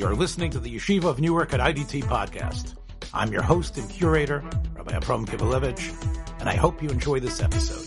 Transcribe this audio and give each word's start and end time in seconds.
You're 0.00 0.16
listening 0.16 0.52
to 0.52 0.58
the 0.58 0.74
Yeshiva 0.74 1.04
of 1.04 1.20
Newark 1.20 1.52
at 1.52 1.60
IDT 1.60 2.04
podcast. 2.04 2.74
I'm 3.12 3.30
your 3.32 3.42
host 3.42 3.76
and 3.76 3.86
curator, 3.90 4.42
Rabbi 4.72 4.96
Abram 4.96 5.26
Kivelevitz, 5.26 6.40
and 6.40 6.48
I 6.48 6.54
hope 6.54 6.82
you 6.82 6.88
enjoy 6.88 7.20
this 7.20 7.42
episode. 7.42 7.86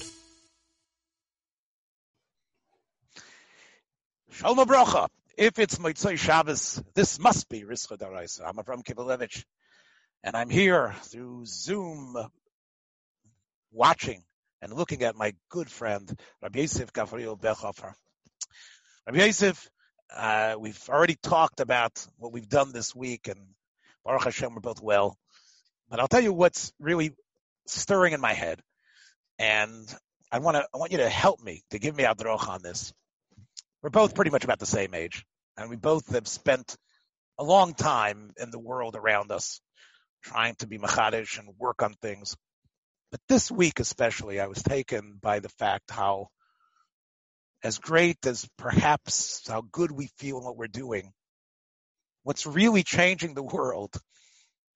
Shalom 4.29 4.59
Abracha. 4.59 5.07
If 5.37 5.57
it's 5.57 5.79
Moitzoi 5.79 6.19
Shabbos, 6.19 6.83
this 6.93 7.17
must 7.17 7.49
be 7.49 7.63
Rischa 7.63 7.97
Daraisa. 7.97 8.47
I'm 8.47 8.59
Abram 8.59 8.83
Kivelevitz, 8.83 9.43
and 10.23 10.37
I'm 10.37 10.51
here 10.51 10.93
through 11.05 11.47
Zoom 11.47 12.15
watching 13.71 14.23
and 14.61 14.71
looking 14.71 15.01
at 15.01 15.15
my 15.15 15.33
good 15.49 15.67
friend, 15.67 16.15
Rabbi 16.43 16.59
Yosef 16.59 16.93
Gavriel 16.93 17.41
Bechhofer. 17.41 17.95
Rabbi 19.07 19.25
Yosef, 19.25 19.67
uh, 20.15 20.55
we've 20.59 20.89
already 20.89 21.15
talked 21.21 21.59
about 21.59 22.05
what 22.17 22.31
we've 22.31 22.49
done 22.49 22.71
this 22.71 22.95
week, 22.95 23.27
and 23.27 23.39
Baruch 24.05 24.25
Hashem, 24.25 24.53
we're 24.53 24.61
both 24.61 24.81
well. 24.81 25.17
But 25.89 25.99
I'll 25.99 26.07
tell 26.07 26.21
you 26.21 26.33
what's 26.33 26.71
really 26.79 27.15
stirring 27.67 28.13
in 28.13 28.21
my 28.21 28.33
head, 28.33 28.61
and 29.39 29.93
I 30.31 30.39
want 30.39 30.57
to 30.57 30.67
I 30.73 30.77
want 30.77 30.91
you 30.91 30.99
to 30.99 31.09
help 31.09 31.41
me 31.41 31.63
to 31.71 31.79
give 31.79 31.95
me 31.95 32.03
adroch 32.03 32.47
on 32.47 32.61
this. 32.61 32.93
We're 33.81 33.89
both 33.89 34.15
pretty 34.15 34.31
much 34.31 34.43
about 34.43 34.59
the 34.59 34.65
same 34.65 34.93
age, 34.93 35.25
and 35.57 35.69
we 35.69 35.75
both 35.75 36.13
have 36.13 36.27
spent 36.27 36.75
a 37.37 37.43
long 37.43 37.73
time 37.73 38.31
in 38.37 38.51
the 38.51 38.59
world 38.59 38.95
around 38.95 39.31
us, 39.31 39.61
trying 40.23 40.55
to 40.55 40.67
be 40.67 40.77
machadish 40.77 41.39
and 41.39 41.49
work 41.57 41.81
on 41.81 41.93
things. 41.95 42.37
But 43.11 43.21
this 43.27 43.51
week 43.51 43.79
especially, 43.79 44.39
I 44.39 44.47
was 44.47 44.63
taken 44.63 45.19
by 45.21 45.39
the 45.39 45.49
fact 45.49 45.91
how 45.91 46.29
as 47.63 47.79
great 47.79 48.25
as 48.25 48.47
perhaps 48.57 49.47
how 49.47 49.61
good 49.71 49.91
we 49.91 50.07
feel 50.17 50.37
in 50.37 50.43
what 50.43 50.57
we're 50.57 50.67
doing, 50.67 51.13
what's 52.23 52.45
really 52.45 52.83
changing 52.83 53.33
the 53.33 53.43
world, 53.43 53.95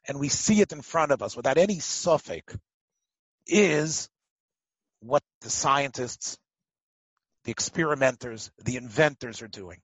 and 0.07 0.19
we 0.19 0.29
see 0.29 0.61
it 0.61 0.71
in 0.71 0.81
front 0.81 1.11
of 1.11 1.21
us 1.21 1.35
without 1.35 1.57
any 1.57 1.79
suffix, 1.79 2.55
is 3.45 4.09
what 5.01 5.23
the 5.41 5.49
scientists, 5.49 6.37
the 7.43 7.51
experimenters, 7.51 8.51
the 8.63 8.77
inventors 8.77 9.41
are 9.41 9.47
doing. 9.47 9.79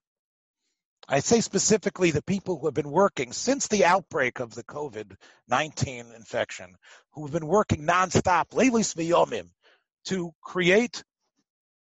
I 1.06 1.20
say 1.20 1.42
specifically 1.42 2.10
the 2.10 2.22
people 2.22 2.58
who 2.58 2.66
have 2.66 2.74
been 2.74 2.90
working 2.90 3.32
since 3.32 3.68
the 3.68 3.84
outbreak 3.84 4.40
of 4.40 4.54
the 4.54 4.64
COVID-19 4.64 6.16
infection, 6.16 6.74
who 7.12 7.24
have 7.26 7.32
been 7.32 7.46
working 7.46 7.82
nonstop, 7.82 8.50
leilis 8.52 8.94
v'yomim, 8.94 9.50
to 10.06 10.32
create 10.42 11.04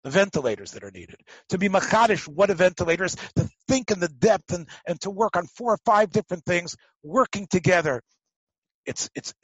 the 0.06 0.12
ventilators 0.12 0.70
that 0.70 0.84
are 0.84 0.92
needed, 0.92 1.16
to 1.48 1.58
be 1.58 1.68
machadish, 1.68 2.28
what 2.28 2.48
are 2.48 2.54
ventilators, 2.54 3.16
to 3.34 3.48
think 3.66 3.90
in 3.90 3.98
the 3.98 4.06
depth 4.06 4.52
and, 4.52 4.68
and 4.86 5.00
to 5.00 5.10
work 5.10 5.36
on 5.36 5.48
four 5.48 5.72
or 5.72 5.78
five 5.84 6.12
different 6.12 6.44
things, 6.44 6.76
working 7.02 7.48
together. 7.50 8.00
It's, 8.84 9.10
it's 9.16 9.34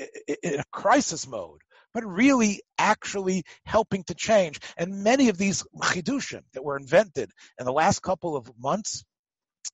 in 0.40 0.60
a 0.60 0.64
crisis 0.70 1.26
mode, 1.26 1.62
but 1.92 2.06
really 2.06 2.62
actually 2.78 3.42
helping 3.64 4.04
to 4.04 4.14
change. 4.14 4.60
And 4.76 5.02
many 5.02 5.30
of 5.30 5.36
these 5.36 5.64
chidushim 5.76 6.42
that 6.52 6.62
were 6.62 6.76
invented 6.76 7.32
in 7.58 7.66
the 7.66 7.72
last 7.72 8.00
couple 8.00 8.36
of 8.36 8.48
months, 8.56 9.02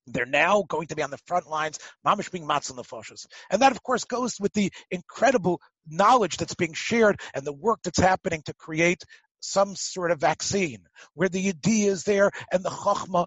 they're 0.07 0.25
now 0.25 0.63
going 0.67 0.87
to 0.87 0.95
be 0.95 1.03
on 1.03 1.11
the 1.11 1.19
front 1.27 1.47
lines, 1.47 1.77
mamish 2.03 2.31
being 2.31 2.47
matzah 2.47 2.71
nefashos. 2.71 3.27
And 3.51 3.61
that, 3.61 3.73
of 3.73 3.83
course, 3.83 4.05
goes 4.05 4.37
with 4.39 4.53
the 4.53 4.71
incredible 4.89 5.61
knowledge 5.87 6.37
that's 6.37 6.55
being 6.55 6.73
shared 6.73 7.21
and 7.35 7.45
the 7.45 7.53
work 7.53 7.79
that's 7.83 7.99
happening 7.99 8.41
to 8.47 8.55
create 8.55 9.03
some 9.39 9.75
sort 9.75 10.11
of 10.11 10.19
vaccine 10.19 10.83
where 11.13 11.29
the 11.29 11.49
idea 11.49 11.91
is 11.91 12.03
there 12.03 12.31
and 12.51 12.63
the 12.63 12.69
chachma, 12.69 13.25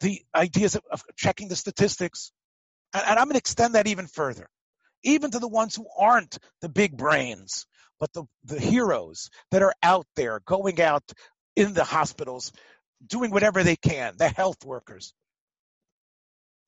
the 0.00 0.22
ideas 0.34 0.74
of, 0.74 0.82
of 0.90 1.02
checking 1.16 1.48
the 1.48 1.56
statistics. 1.56 2.32
And, 2.94 3.02
and 3.06 3.18
I'm 3.18 3.26
going 3.26 3.34
to 3.34 3.38
extend 3.38 3.74
that 3.74 3.86
even 3.86 4.06
further, 4.06 4.48
even 5.02 5.30
to 5.30 5.38
the 5.38 5.48
ones 5.48 5.74
who 5.74 5.86
aren't 5.98 6.38
the 6.60 6.68
big 6.68 6.96
brains, 6.96 7.66
but 7.98 8.12
the, 8.12 8.24
the 8.44 8.60
heroes 8.60 9.30
that 9.50 9.62
are 9.62 9.74
out 9.82 10.06
there 10.16 10.40
going 10.46 10.80
out 10.80 11.04
in 11.56 11.74
the 11.74 11.84
hospitals, 11.84 12.52
doing 13.06 13.30
whatever 13.30 13.62
they 13.62 13.76
can, 13.76 14.14
the 14.16 14.28
health 14.28 14.64
workers. 14.64 15.12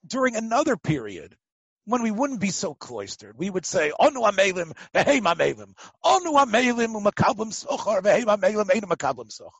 During 0.06 0.36
another 0.36 0.76
period 0.76 1.36
when 1.84 2.03
we 2.03 2.10
wouldn't 2.10 2.41
be 2.41 2.50
so 2.50 2.75
cloistered. 2.75 3.37
We 3.37 3.50
would 3.50 3.66
say, 3.66 3.93
Onu 3.98 4.28
amelim, 4.31 4.72
vehem 4.94 5.22
amelim. 5.22 5.75
Onu 6.04 6.34
amelim 6.34 6.94
umakablim 6.94 7.53
sochar, 7.53 8.03
vehem 8.03 8.25
amelim 8.25 8.75
ein 8.75 8.82
umakablim 8.82 9.31
sochar. 9.31 9.50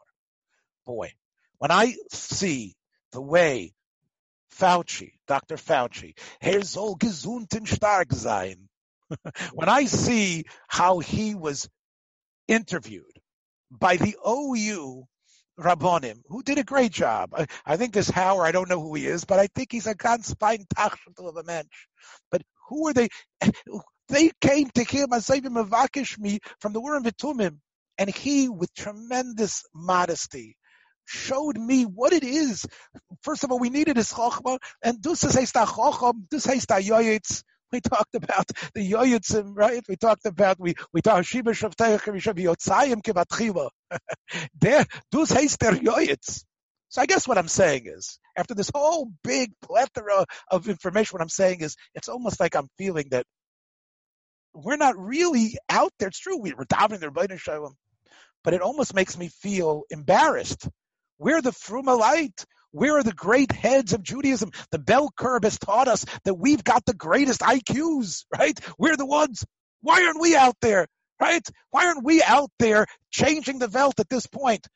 Boy, 0.87 1.12
when 1.59 1.71
I 1.71 1.94
see 2.11 2.75
the 3.12 3.21
way 3.21 3.72
Fauci, 4.59 5.12
Dr. 5.27 5.56
Fauci, 5.56 6.15
er 6.43 6.62
soll 6.62 6.97
gesund 6.97 7.55
und 7.55 7.69
stark 7.69 8.12
sein. 8.12 8.69
when 9.53 9.69
I 9.69 9.87
see 9.87 10.44
how 10.69 10.99
he 10.99 11.34
was 11.34 11.69
interviewed 12.49 13.21
by 13.71 13.97
the 13.97 14.16
OU 14.27 15.06
Rabbonim, 15.58 16.22
who 16.28 16.42
did 16.42 16.58
a 16.58 16.64
great 16.64 16.92
job. 16.92 17.34
I, 17.36 17.46
I, 17.66 17.76
think 17.76 17.92
this 17.92 18.10
Hauer, 18.10 18.44
I 18.44 18.52
don't 18.52 18.68
know 18.68 18.80
who 18.80 18.94
he 18.94 19.06
is, 19.06 19.24
but 19.24 19.38
I 19.38 19.48
think 19.54 19.72
he's 19.72 19.86
a 19.86 19.94
ganz 19.94 20.34
fein 20.34 20.64
Tachshatel 20.74 21.28
of 21.28 21.36
a 21.36 21.44
mensch. 21.44 21.86
But 22.30 22.42
who 22.68 22.88
are 22.88 22.94
they? 22.94 23.08
They 24.08 24.30
came 24.42 24.68
to 24.70 24.84
him, 24.84 25.08
Asayim 25.10 25.46
Mavakish 25.46 26.18
me 26.18 26.40
from 26.60 26.74
the 26.74 26.82
Urim 26.82 27.04
Vitumim, 27.04 27.60
and 27.96 28.10
he, 28.10 28.48
with 28.48 28.74
tremendous 28.74 29.64
modesty, 29.72 30.56
showed 31.06 31.56
me 31.56 31.84
what 31.84 32.12
it 32.12 32.24
is. 32.24 32.66
First 33.22 33.44
of 33.44 33.52
all, 33.52 33.58
we 33.58 33.70
needed 33.70 33.96
his 33.96 34.12
chokhmah, 34.12 34.58
and 34.82 35.00
dus 35.00 35.22
heißt 35.22 35.52
da 35.52 35.64
chokhmah, 35.66 36.28
dus 36.30 36.46
heißt 36.46 36.66
da 36.66 36.76
yoyitz, 36.76 37.42
we 37.72 37.81
talked 37.81 38.15
about 38.15 38.47
the 38.75 38.93
yoyitzim, 38.93 39.53
right? 39.55 39.83
We 39.88 39.97
talked 39.97 40.27
about 40.27 40.60
we 40.60 40.75
we 40.93 41.03
talked 41.03 41.27
shiba 41.27 41.53
shavtayach 41.53 42.00
vishav 42.00 42.38
yotzayim 42.38 43.03
kevatchila. 43.03 43.71
There, 44.60 44.87
those 45.10 45.31
heißt 45.31 45.59
der 45.59 45.72
yoyitz. 45.72 46.44
So 46.88 47.00
I 47.00 47.06
guess 47.06 47.27
what 47.27 47.38
I'm 47.38 47.49
saying 47.49 47.87
is, 47.87 48.19
after 48.37 48.55
this 48.55 48.71
whole 48.75 49.11
big 49.25 49.53
plethora 49.62 50.27
of 50.50 50.69
information, 50.69 51.15
what 51.15 51.22
I'm 51.22 51.31
saying 51.31 51.62
is, 51.62 51.75
it's 51.94 52.09
almost 52.09 52.38
like 52.38 52.55
I'm 52.55 52.69
feeling 52.77 53.09
that 53.12 53.25
we're 54.55 54.77
not 54.77 54.99
really 54.99 55.56
out 55.71 55.93
there. 55.99 56.09
It's 56.09 56.21
true, 56.21 56.38
we 56.38 56.53
were 56.53 56.66
davening 56.66 57.00
the 57.00 57.09
Rebbeinu 57.09 57.38
Shalom, 57.38 57.77
but 58.44 58.53
it 58.53 58.61
almost 58.61 58.94
makes 58.94 59.16
me 59.16 59.28
feel 59.28 59.84
embarrassed. 59.91 60.69
We're 61.19 61.41
the 61.41 61.53
Fruma 61.53 61.99
light. 61.99 62.44
Where 62.72 62.97
are 62.97 63.03
the 63.03 63.12
great 63.12 63.53
heads 63.53 63.93
of 63.93 64.03
Judaism? 64.03 64.50
The 64.71 64.78
bell 64.78 65.10
curve 65.15 65.44
has 65.44 65.59
taught 65.59 65.88
us 65.88 66.05
that 66.25 66.34
we've 66.34 66.65
got 66.65 66.84
the 66.84 66.94
greatest 66.94 67.41
IQs, 67.41 68.25
right? 68.37 68.59
We're 68.78 68.97
the 68.97 69.06
ones. 69.06 69.44
Why 69.83 70.05
aren't 70.05 70.21
we 70.21 70.34
out 70.34 70.56
there, 70.60 70.87
right? 71.21 71.47
Why 71.71 71.87
aren't 71.87 72.05
we 72.05 72.22
out 72.22 72.50
there 72.59 72.87
changing 73.11 73.59
the 73.59 73.69
Welt 73.69 74.00
at 74.00 74.09
this 74.09 74.27
point? 74.27 74.66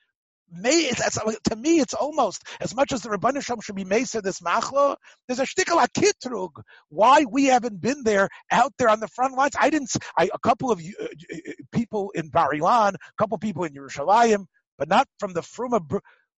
May, 0.52 0.90
to 0.90 1.56
me, 1.56 1.80
it's 1.80 1.94
almost 1.94 2.42
as 2.60 2.74
much 2.74 2.92
as 2.92 3.02
the 3.02 3.08
Rabbanah 3.08 3.42
Shalom 3.42 3.60
should 3.60 3.74
be 3.74 3.84
mesa 3.84 4.20
this 4.20 4.40
machlo. 4.40 4.96
There's 5.26 5.40
a 5.40 5.46
shtickle 5.46 5.84
akitrug. 5.84 6.50
Why 6.88 7.24
we 7.24 7.46
haven't 7.46 7.80
been 7.80 8.04
there 8.04 8.28
out 8.50 8.72
there 8.78 8.88
on 8.88 9.00
the 9.00 9.08
front 9.08 9.34
lines? 9.34 9.56
I 9.58 9.70
didn't. 9.70 9.90
I, 10.16 10.30
a 10.32 10.38
couple 10.38 10.70
of 10.70 10.80
uh, 10.80 11.04
uh 11.04 11.38
people 11.72 12.12
in 12.14 12.28
Bar 12.28 12.52
Ilan, 12.52 12.94
a 12.94 12.98
couple 13.18 13.38
people 13.38 13.64
in 13.64 13.74
Yerushalayim, 13.74 14.46
but 14.78 14.88
not 14.88 15.08
from 15.18 15.32
the 15.32 15.40
Fruma 15.40 15.80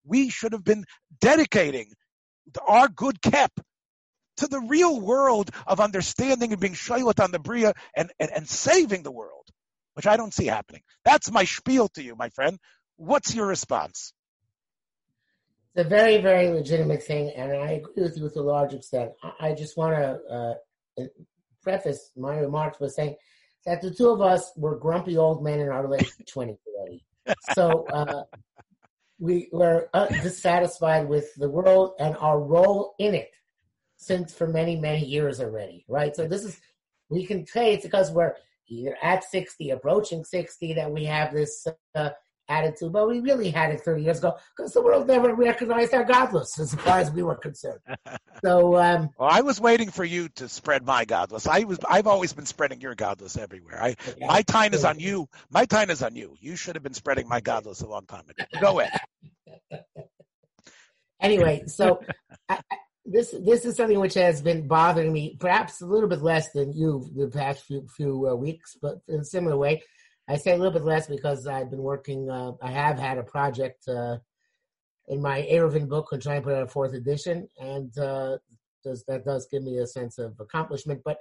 we 0.05 0.29
should 0.31 0.53
have 0.53 0.65
been 0.65 0.85
dedicating 1.21 1.93
our 2.67 2.89
good 2.89 3.21
kep 3.21 3.53
to 4.39 4.47
the 4.47 4.61
real 4.61 5.01
world 5.01 5.51
of 5.67 5.81
understanding 5.81 6.53
and 6.53 6.61
being 6.61 6.75
shaylat 6.75 7.23
on 7.23 7.31
the 7.31 7.39
bria 7.39 7.75
and, 7.97 8.11
and, 8.19 8.31
and 8.31 8.49
saving 8.49 9.03
the 9.03 9.11
world, 9.11 9.47
which 9.95 10.07
I 10.07 10.17
don't 10.17 10.33
see 10.33 10.47
happening. 10.47 10.83
That's 11.05 11.31
my 11.31 11.45
spiel 11.45 11.89
to 11.95 12.03
you, 12.03 12.15
my 12.17 12.29
friend. 12.31 12.59
What's 12.97 13.35
your 13.35 13.47
response? 13.47 14.13
It's 15.75 15.87
a 15.87 15.89
very, 15.89 16.19
very 16.19 16.49
legitimate 16.49 17.03
thing, 17.03 17.33
and 17.37 17.53
I 17.53 17.73
agree 17.73 18.03
with 18.03 18.17
you 18.17 18.29
to 18.29 18.41
a 18.41 18.43
large 18.43 18.75
extent. 18.75 19.12
I, 19.23 19.49
I 19.49 19.55
just 19.55 19.77
want 19.77 19.97
to 19.97 20.35
uh, 20.35 21.05
preface 21.62 22.11
my 22.17 22.39
remarks 22.39 22.79
by 22.79 22.89
saying 22.89 23.17
that 23.67 23.83
the 23.83 23.91
two 23.91 24.09
of 24.09 24.21
us 24.21 24.53
were 24.56 24.79
grumpy 24.79 25.17
old 25.17 25.43
men 25.43 25.61
in 25.61 25.69
our 25.69 25.89
late 25.89 26.11
20s 26.35 26.59
already. 26.67 27.05
So 27.55 27.87
uh, 27.93 28.23
we 29.19 29.49
were 29.53 29.88
dissatisfied 30.23 31.09
with 31.09 31.35
the 31.35 31.49
world 31.49 31.93
and 31.99 32.17
our 32.19 32.41
role 32.41 32.94
in 32.99 33.15
it 33.15 33.35
since 33.97 34.32
for 34.32 34.47
many 34.47 34.76
many 34.76 35.05
years 35.05 35.41
already 35.41 35.85
right? 35.88 36.15
So 36.15 36.26
this 36.26 36.44
is 36.44 36.61
we 37.09 37.26
can 37.26 37.47
say 37.47 37.75
it's 37.75 37.85
because 37.85 38.11
we're 38.11 38.35
either 38.69 38.97
at 39.03 39.25
60 39.25 39.70
approaching 39.70 40.25
60 40.25 40.75
that 40.75 40.91
we 40.91 41.05
have 41.05 41.32
this 41.32 41.67
uh, 41.94 42.11
attitude 42.49 42.93
but 42.93 43.09
we 43.09 43.20
really 43.20 43.50
had 43.50 43.70
it 43.70 43.81
30 43.81 44.03
years 44.03 44.19
ago 44.19 44.35
because 44.56 44.73
the 44.73 44.82
world 44.82 45.06
never 45.06 45.35
recognized 45.35 45.93
our 45.93 46.05
godless 46.05 46.59
as 46.59 46.75
far 46.75 46.99
as 46.99 47.11
we 47.11 47.23
were 47.23 47.35
concerned 47.35 47.81
so 48.44 48.76
um, 48.76 49.11
well 49.19 49.29
i 49.31 49.40
was 49.40 49.61
waiting 49.61 49.90
for 49.90 50.05
you 50.05 50.29
to 50.31 50.49
spread 50.49 50.85
my 50.85 51.05
godless. 51.05 51.46
I 51.46 51.61
was 51.64 51.79
i've 51.88 52.06
always 52.06 52.32
been 52.32 52.46
spreading 52.46 52.81
your 52.81 52.94
godless 52.94 53.37
everywhere. 53.37 53.82
I 53.82 53.96
my 54.20 54.43
time 54.43 54.75
is 54.75 54.85
on 54.85 54.99
you. 54.99 55.29
My 55.50 55.64
time 55.64 55.90
is 55.90 56.02
on 56.02 56.14
you. 56.14 56.37
You 56.40 56.56
should 56.56 56.76
have 56.76 56.82
been 56.82 56.94
spreading 56.94 57.29
my 57.29 57.40
godless 57.40 57.81
a 57.81 57.88
long 57.88 58.06
time 58.06 58.25
ago. 58.29 58.44
Go 58.61 58.81
ahead. 58.81 59.00
Anyway 61.20 61.64
so 61.67 62.00
I, 62.49 62.61
this 63.11 63.35
this 63.44 63.64
is 63.64 63.76
something 63.76 63.99
which 63.99 64.14
has 64.14 64.43
been 64.43 64.69
bothering 64.69 65.12
me, 65.12 65.37
perhaps 65.41 65.81
a 65.81 65.87
little 65.87 66.08
bit 66.08 66.23
less 66.23 66.52
than 66.52 66.73
you 66.73 67.11
the 67.17 67.29
past 67.29 67.64
few 67.64 67.87
few 67.96 68.29
uh, 68.29 68.34
weeks, 68.34 68.76
but 68.81 68.99
in 69.08 69.20
a 69.20 69.25
similar 69.25 69.56
way. 69.56 69.82
I 70.29 70.37
say 70.37 70.52
a 70.52 70.58
little 70.58 70.73
bit 70.73 70.84
less 70.84 71.06
because 71.06 71.46
I've 71.46 71.70
been 71.70 71.82
working. 71.82 72.31
Uh, 72.31 72.52
I 72.61 72.70
have 72.70 72.99
had 72.99 73.17
a 73.17 73.23
project 73.23 73.88
uh, 73.88 74.19
in 75.08 75.20
my 75.20 75.46
Eruvin 75.50 75.88
book 75.88 76.08
and 76.12 76.22
trying 76.22 76.40
to 76.40 76.44
put 76.44 76.55
out 76.55 76.62
a 76.62 76.69
fourth 76.69 76.94
edition, 76.94 77.49
and 77.60 77.96
uh, 77.99 78.38
does 78.84 79.05
that 79.08 79.25
does 79.25 79.46
give 79.50 79.62
me 79.62 79.78
a 79.78 79.87
sense 79.87 80.19
of 80.19 80.38
accomplishment. 80.40 81.00
But 81.05 81.19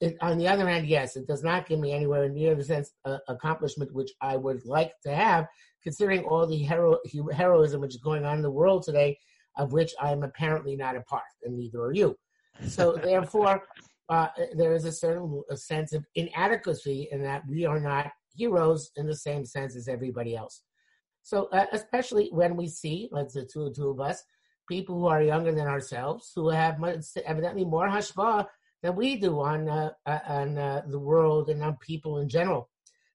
it, 0.00 0.16
on 0.20 0.38
the 0.38 0.48
other 0.48 0.68
hand, 0.68 0.86
yes, 0.86 1.16
it 1.16 1.26
does 1.26 1.42
not 1.42 1.68
give 1.68 1.78
me 1.78 1.92
anywhere 1.92 2.28
near 2.28 2.54
the 2.54 2.64
sense 2.64 2.92
uh, 3.04 3.18
accomplishment 3.28 3.92
which 3.92 4.10
I 4.20 4.36
would 4.36 4.64
like 4.64 4.92
to 5.04 5.14
have, 5.14 5.46
considering 5.82 6.24
all 6.24 6.46
the 6.46 6.56
hero, 6.56 6.98
heroism 7.32 7.80
which 7.80 7.94
is 7.94 8.00
going 8.00 8.24
on 8.24 8.36
in 8.36 8.42
the 8.42 8.50
world 8.50 8.82
today, 8.82 9.18
of 9.56 9.72
which 9.72 9.92
I 10.00 10.12
am 10.12 10.22
apparently 10.22 10.76
not 10.76 10.96
a 10.96 11.00
part, 11.02 11.22
and 11.42 11.56
neither 11.56 11.80
are 11.80 11.92
you. 11.92 12.16
So 12.66 12.92
therefore, 13.02 13.64
uh, 14.08 14.28
there 14.54 14.74
is 14.74 14.84
a 14.84 14.92
certain 14.92 15.42
a 15.50 15.56
sense 15.56 15.92
of 15.92 16.04
inadequacy 16.14 17.08
in 17.12 17.22
that 17.22 17.42
we 17.48 17.66
are 17.66 17.80
not 17.80 18.10
heroes 18.34 18.90
in 18.96 19.06
the 19.06 19.16
same 19.16 19.44
sense 19.44 19.76
as 19.76 19.88
everybody 19.88 20.36
else. 20.36 20.62
So 21.28 21.50
uh, 21.52 21.66
especially 21.72 22.30
when 22.32 22.56
we 22.56 22.68
see, 22.68 23.10
like 23.12 23.28
the 23.28 23.44
two, 23.44 23.70
two 23.76 23.90
of 23.90 24.00
us, 24.00 24.24
people 24.66 24.98
who 24.98 25.08
are 25.08 25.20
younger 25.20 25.52
than 25.52 25.66
ourselves, 25.66 26.32
who 26.34 26.48
have 26.48 26.78
much, 26.78 27.04
evidently 27.26 27.66
more 27.66 27.86
hashpah 27.86 28.46
than 28.82 28.96
we 28.96 29.16
do 29.16 29.38
on 29.40 29.68
uh, 29.68 29.90
uh, 30.06 30.20
on 30.26 30.56
uh, 30.56 30.80
the 30.88 30.98
world 30.98 31.50
and 31.50 31.62
on 31.62 31.76
people 31.86 32.16
in 32.20 32.30
general. 32.30 32.70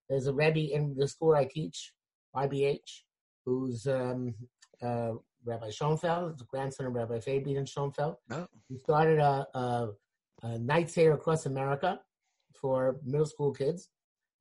There's 0.07 0.27
a 0.27 0.33
rebbe 0.33 0.71
in 0.75 0.94
the 0.95 1.07
school 1.07 1.33
I 1.33 1.45
teach, 1.45 1.92
IBH, 2.36 3.01
who's 3.48 3.88
um, 3.88 4.36
uh, 4.80 5.13
Rabbi 5.44 5.69
Schonfeld, 5.69 6.38
the 6.38 6.45
grandson 6.45 6.86
of 6.86 6.94
Rabbi 6.94 7.19
Fabian 7.19 7.66
Schonfeld. 7.66 8.18
Oh. 8.30 8.45
He 8.69 8.77
started 8.77 9.18
a, 9.18 9.48
a, 9.56 9.89
a 10.44 10.59
night 10.59 10.92
seder 10.92 11.13
across 11.13 11.48
America 11.48 12.00
for 12.62 12.98
middle 13.04 13.25
school 13.25 13.54
kids 13.54 13.89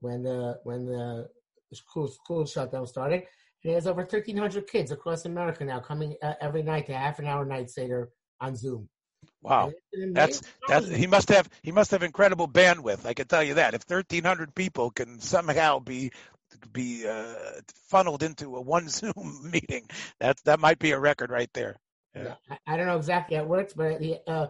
when 0.01 0.23
the 0.23 0.59
when 0.65 0.85
the 0.85 1.31
school 1.73 2.07
school 2.07 2.45
shutdown 2.45 2.87
started. 2.87 3.23
And 3.62 3.70
he 3.70 3.75
has 3.75 3.87
over 3.87 4.03
1,300 4.03 4.67
kids 4.67 4.91
across 4.91 5.25
America 5.25 5.64
now 5.64 5.81
coming 5.81 6.17
uh, 6.23 6.35
every 6.41 6.62
night 6.62 6.87
to 6.87 6.94
half 6.94 7.19
an 7.19 7.26
hour 7.26 7.44
night 7.44 7.70
seder 7.70 8.11
on 8.41 8.56
Zoom. 8.56 8.88
Wow, 9.41 9.73
that's 10.12 10.43
that's 10.69 10.88
he 10.88 11.06
must 11.06 11.29
have 11.29 11.49
he 11.62 11.73
must 11.73 11.91
have 11.91 12.03
incredible 12.03 12.49
bandwidth. 12.49 13.06
I 13.06 13.14
can 13.14 13.26
tell 13.26 13.43
you 13.43 13.55
that 13.55 13.75
if 13.75 13.88
1,300 13.88 14.55
people 14.55 14.91
can 14.91 15.20
somehow 15.20 15.79
be 15.79 16.12
be 16.73 17.06
uh, 17.06 17.35
funneled 17.88 18.23
into 18.23 18.56
a 18.56 18.61
one 18.61 18.88
Zoom 18.88 19.50
meeting, 19.50 19.88
that 20.20 20.38
that 20.44 20.61
might 20.61 20.79
be 20.79 20.93
a 20.93 20.99
record 20.99 21.31
right 21.31 21.50
there. 21.55 21.76
Yeah. 22.15 22.35
yeah 22.49 22.56
I, 22.67 22.76
don't 22.76 22.87
know 22.87 22.97
exactly 22.97 23.37
how 23.37 23.43
it 23.43 23.49
works, 23.49 23.73
but 23.73 24.03
uh, 24.29 24.49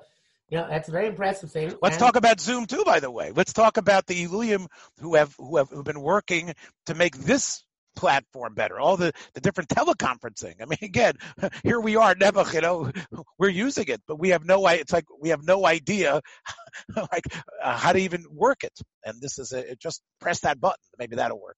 you 0.49 0.59
know 0.59 0.67
that's 0.69 0.89
a 0.89 0.93
very 0.93 1.07
impressive 1.07 1.51
thing. 1.51 1.75
Let's 1.81 1.97
and, 1.97 2.01
talk 2.01 2.17
about 2.17 2.41
Zoom 2.41 2.67
too, 2.67 2.85
by 2.85 3.01
the 3.01 3.11
way. 3.11 3.33
Let's 3.35 3.53
talk 3.53 3.77
about 3.77 4.07
the 4.07 4.27
Iluyim 4.27 4.67
who 5.01 5.15
have 5.15 5.35
who 5.39 5.57
have 5.57 5.69
who've 5.71 5.85
been 5.85 6.01
working 6.01 6.55
to 6.87 6.95
make 6.95 7.17
this 7.17 7.63
platform 7.97 8.55
better, 8.55 8.79
all 8.79 8.97
the, 8.97 9.13
the 9.35 9.41
different 9.41 9.69
teleconferencing. 9.69 10.55
I 10.61 10.67
mean, 10.67 10.79
again, 10.83 11.15
here 11.63 11.81
we 11.81 11.97
are, 11.97 12.15
Nebuch, 12.15 12.55
you 12.55 12.61
know, 12.61 12.91
we're 13.39 13.49
using 13.49 13.89
it, 13.89 14.01
but 14.07 14.19
we 14.19 14.31
have 14.31 14.45
no, 14.45 14.67
it's 14.69 14.93
like 14.93 15.05
we 15.21 15.31
have 15.31 15.45
no 15.45 15.67
idea 15.67 16.21
like 16.97 17.25
uh, 17.63 17.77
how 17.77 17.93
to 17.93 17.99
even 17.99 18.25
work 18.31 18.65
it. 18.65 18.79
And 19.05 19.21
this 19.21 19.39
is 19.39 19.53
a, 19.53 19.77
just 19.77 20.03
press 20.21 20.41
that 20.41 20.61
button. 20.61 20.77
Maybe 20.99 21.17
that'll 21.17 21.41
work. 21.41 21.57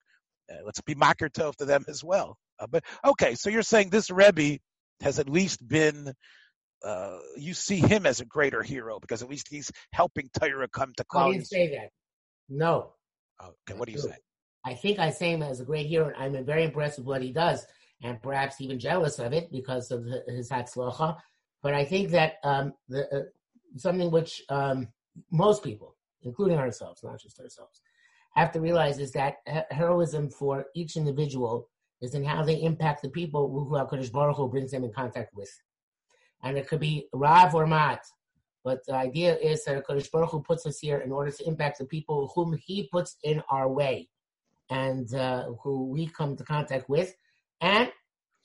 Uh, 0.50 0.56
let's 0.64 0.81
be 0.82 0.94
Makar 0.94 1.28
Tov 1.31 1.56
to 1.56 1.64
them 1.64 1.84
as 1.88 2.04
well. 2.04 2.36
Uh, 2.58 2.66
but 2.70 2.84
okay, 3.04 3.34
so 3.34 3.50
you're 3.50 3.62
saying 3.62 3.90
this 3.90 4.10
Rebbe 4.10 4.58
has 5.00 5.19
at 5.19 5.28
least 5.28 5.66
been, 5.66 6.12
uh, 6.84 7.19
you 7.36 7.54
see 7.54 7.78
him 7.78 8.06
as 8.06 8.20
a 8.20 8.25
greater 8.25 8.62
hero 8.62 8.98
because 9.00 9.22
at 9.22 9.28
least 9.28 9.48
he's 9.50 9.70
helping 9.92 10.28
Torah 10.38 10.69
come 10.69 10.92
to 10.96 11.04
cloud. 11.04 11.31
I 11.31 11.32
didn't 11.32 11.48
say 11.48 11.70
that. 11.70 11.88
No. 12.48 12.92
Okay, 13.42 13.78
what 13.78 13.86
do 13.86 13.92
you 13.92 13.98
say? 13.98 14.16
I 14.64 14.75
think 14.75 14.99
I 14.99 15.11
say 15.11 15.32
him 15.32 15.43
as 15.43 15.61
a 15.61 15.64
great 15.64 15.87
hero. 15.87 16.12
I'm 16.19 16.43
very 16.44 16.64
impressed 16.64 16.99
with 16.99 17.06
what 17.06 17.22
he 17.22 17.32
does, 17.32 17.66
and 18.02 18.22
perhaps 18.22 18.61
even 18.61 18.78
jealous 18.78 19.19
of 19.19 19.32
it 19.32 19.52
because 19.52 19.90
of 19.90 20.05
his 20.26 20.50
hatzlacha. 20.50 21.16
But 21.62 21.75
I 21.75 21.84
think 21.84 22.11
that 22.11 22.34
um, 22.44 22.72
the, 22.88 23.08
uh, 23.14 23.22
something 23.76 24.11
which 24.11 24.43
um, 24.49 24.88
most 25.31 25.62
people, 25.62 25.96
including 26.22 26.58
ourselves, 26.58 27.02
not 27.02 27.20
just 27.20 27.40
ourselves, 27.40 27.82
have 28.34 28.52
to 28.52 28.61
realize 28.61 28.99
is 28.99 29.12
that 29.12 29.37
heroism 29.70 30.31
for 30.31 30.67
each 30.75 30.96
individual 30.96 31.69
is 32.00 32.14
in 32.14 32.25
how 32.25 32.43
they 32.43 32.60
impact 32.62 33.02
the 33.02 33.08
people 33.08 33.49
who 33.49 33.76
HaKadosh 33.76 34.12
Baruch 34.12 34.37
Hu 34.37 34.49
brings 34.49 34.70
them 34.70 34.84
in 34.84 34.93
contact 34.93 35.34
with. 35.34 35.50
And 36.43 36.58
it 36.58 36.69
could 36.69 36.81
be 36.81 37.06
Rav 37.12 37.55
or 37.55 37.67
Mat, 37.67 38.05
but 38.64 38.84
the 38.87 38.94
idea 38.94 39.37
is 39.37 39.64
that 39.64 39.87
HaKadosh 39.87 40.10
Baruch 40.10 40.31
Hu 40.31 40.43
puts 40.43 40.67
us 40.67 40.78
here 40.78 40.99
in 40.99 41.12
order 41.12 41.31
to 41.31 41.46
impact 41.46 41.78
the 41.78 41.84
people 41.84 42.32
whom 42.34 42.58
he 42.67 42.88
puts 42.90 43.17
in 43.22 43.43
our 43.50 43.69
way 43.69 44.08
and 44.70 45.12
uh, 45.14 45.44
who 45.62 45.88
we 45.88 46.06
come 46.06 46.37
to 46.37 46.44
contact 46.44 46.88
with. 46.88 47.14
And 47.61 47.90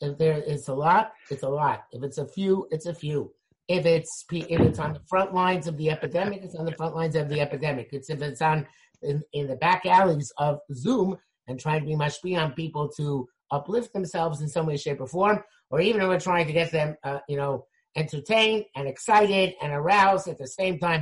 if 0.02 0.18
there 0.18 0.42
is 0.42 0.68
a 0.68 0.74
lot, 0.74 1.12
it's 1.30 1.44
a 1.44 1.50
lot. 1.50 1.84
If 1.92 2.04
it's 2.04 2.18
a 2.18 2.28
few, 2.28 2.68
it's 2.72 2.86
a 2.86 2.94
few. 2.94 3.34
If 3.68 3.86
it's 3.86 4.26
if 4.32 4.60
it's 4.60 4.80
on 4.80 4.94
the 4.94 5.02
front 5.08 5.34
lines 5.34 5.68
of 5.68 5.78
the 5.78 5.92
epidemic, 5.92 6.42
it's 6.44 6.56
on 6.56 6.66
the 6.66 6.76
front 6.76 6.96
lines 6.96 7.16
of 7.16 7.30
the 7.30 7.40
epidemic. 7.40 7.90
It's 7.92 8.10
if 8.10 8.22
it's 8.22 8.42
on 8.42 8.66
in, 9.02 9.22
in 9.34 9.48
the 9.48 9.56
back 9.56 9.86
alleys 9.86 10.32
of 10.38 10.60
Zoom 10.74 11.18
and 11.48 11.60
trying 11.60 11.82
to 11.82 11.86
be 11.86 11.96
mashpi 11.96 12.38
on 12.38 12.54
people 12.54 12.90
to 12.98 13.28
uplift 13.52 13.94
themselves 13.94 14.42
in 14.42 14.48
some 14.48 14.66
way, 14.66 14.78
shape, 14.78 15.02
or 15.02 15.08
form, 15.08 15.44
or 15.70 15.82
even 15.82 16.02
if 16.02 16.08
we're 16.08 16.20
trying 16.20 16.48
to 16.48 16.54
get 16.54 16.72
them, 16.72 16.96
uh, 17.04 17.20
you 17.28 17.38
know, 17.38 17.66
entertained 17.96 18.66
and 18.76 18.88
excited 18.88 19.54
and 19.62 19.74
aroused 19.74 20.28
at 20.28 20.38
the 20.38 20.48
same 20.48 20.80
time. 20.80 21.02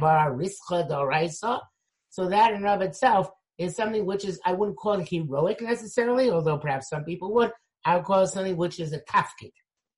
So 2.09 2.29
that 2.29 2.51
in 2.51 2.57
and 2.57 2.67
of 2.67 2.81
itself 2.81 3.29
is 3.57 3.75
something 3.75 4.05
which 4.05 4.25
is, 4.25 4.39
I 4.45 4.53
wouldn't 4.53 4.77
call 4.77 4.99
it 4.99 5.07
heroic 5.09 5.61
necessarily, 5.61 6.29
although 6.29 6.57
perhaps 6.57 6.89
some 6.89 7.03
people 7.03 7.33
would. 7.33 7.51
I 7.85 7.95
would 7.95 8.05
call 8.05 8.23
it 8.23 8.27
something 8.27 8.57
which 8.57 8.79
is 8.79 8.93
a 8.93 8.99
tafkid, 8.99 9.53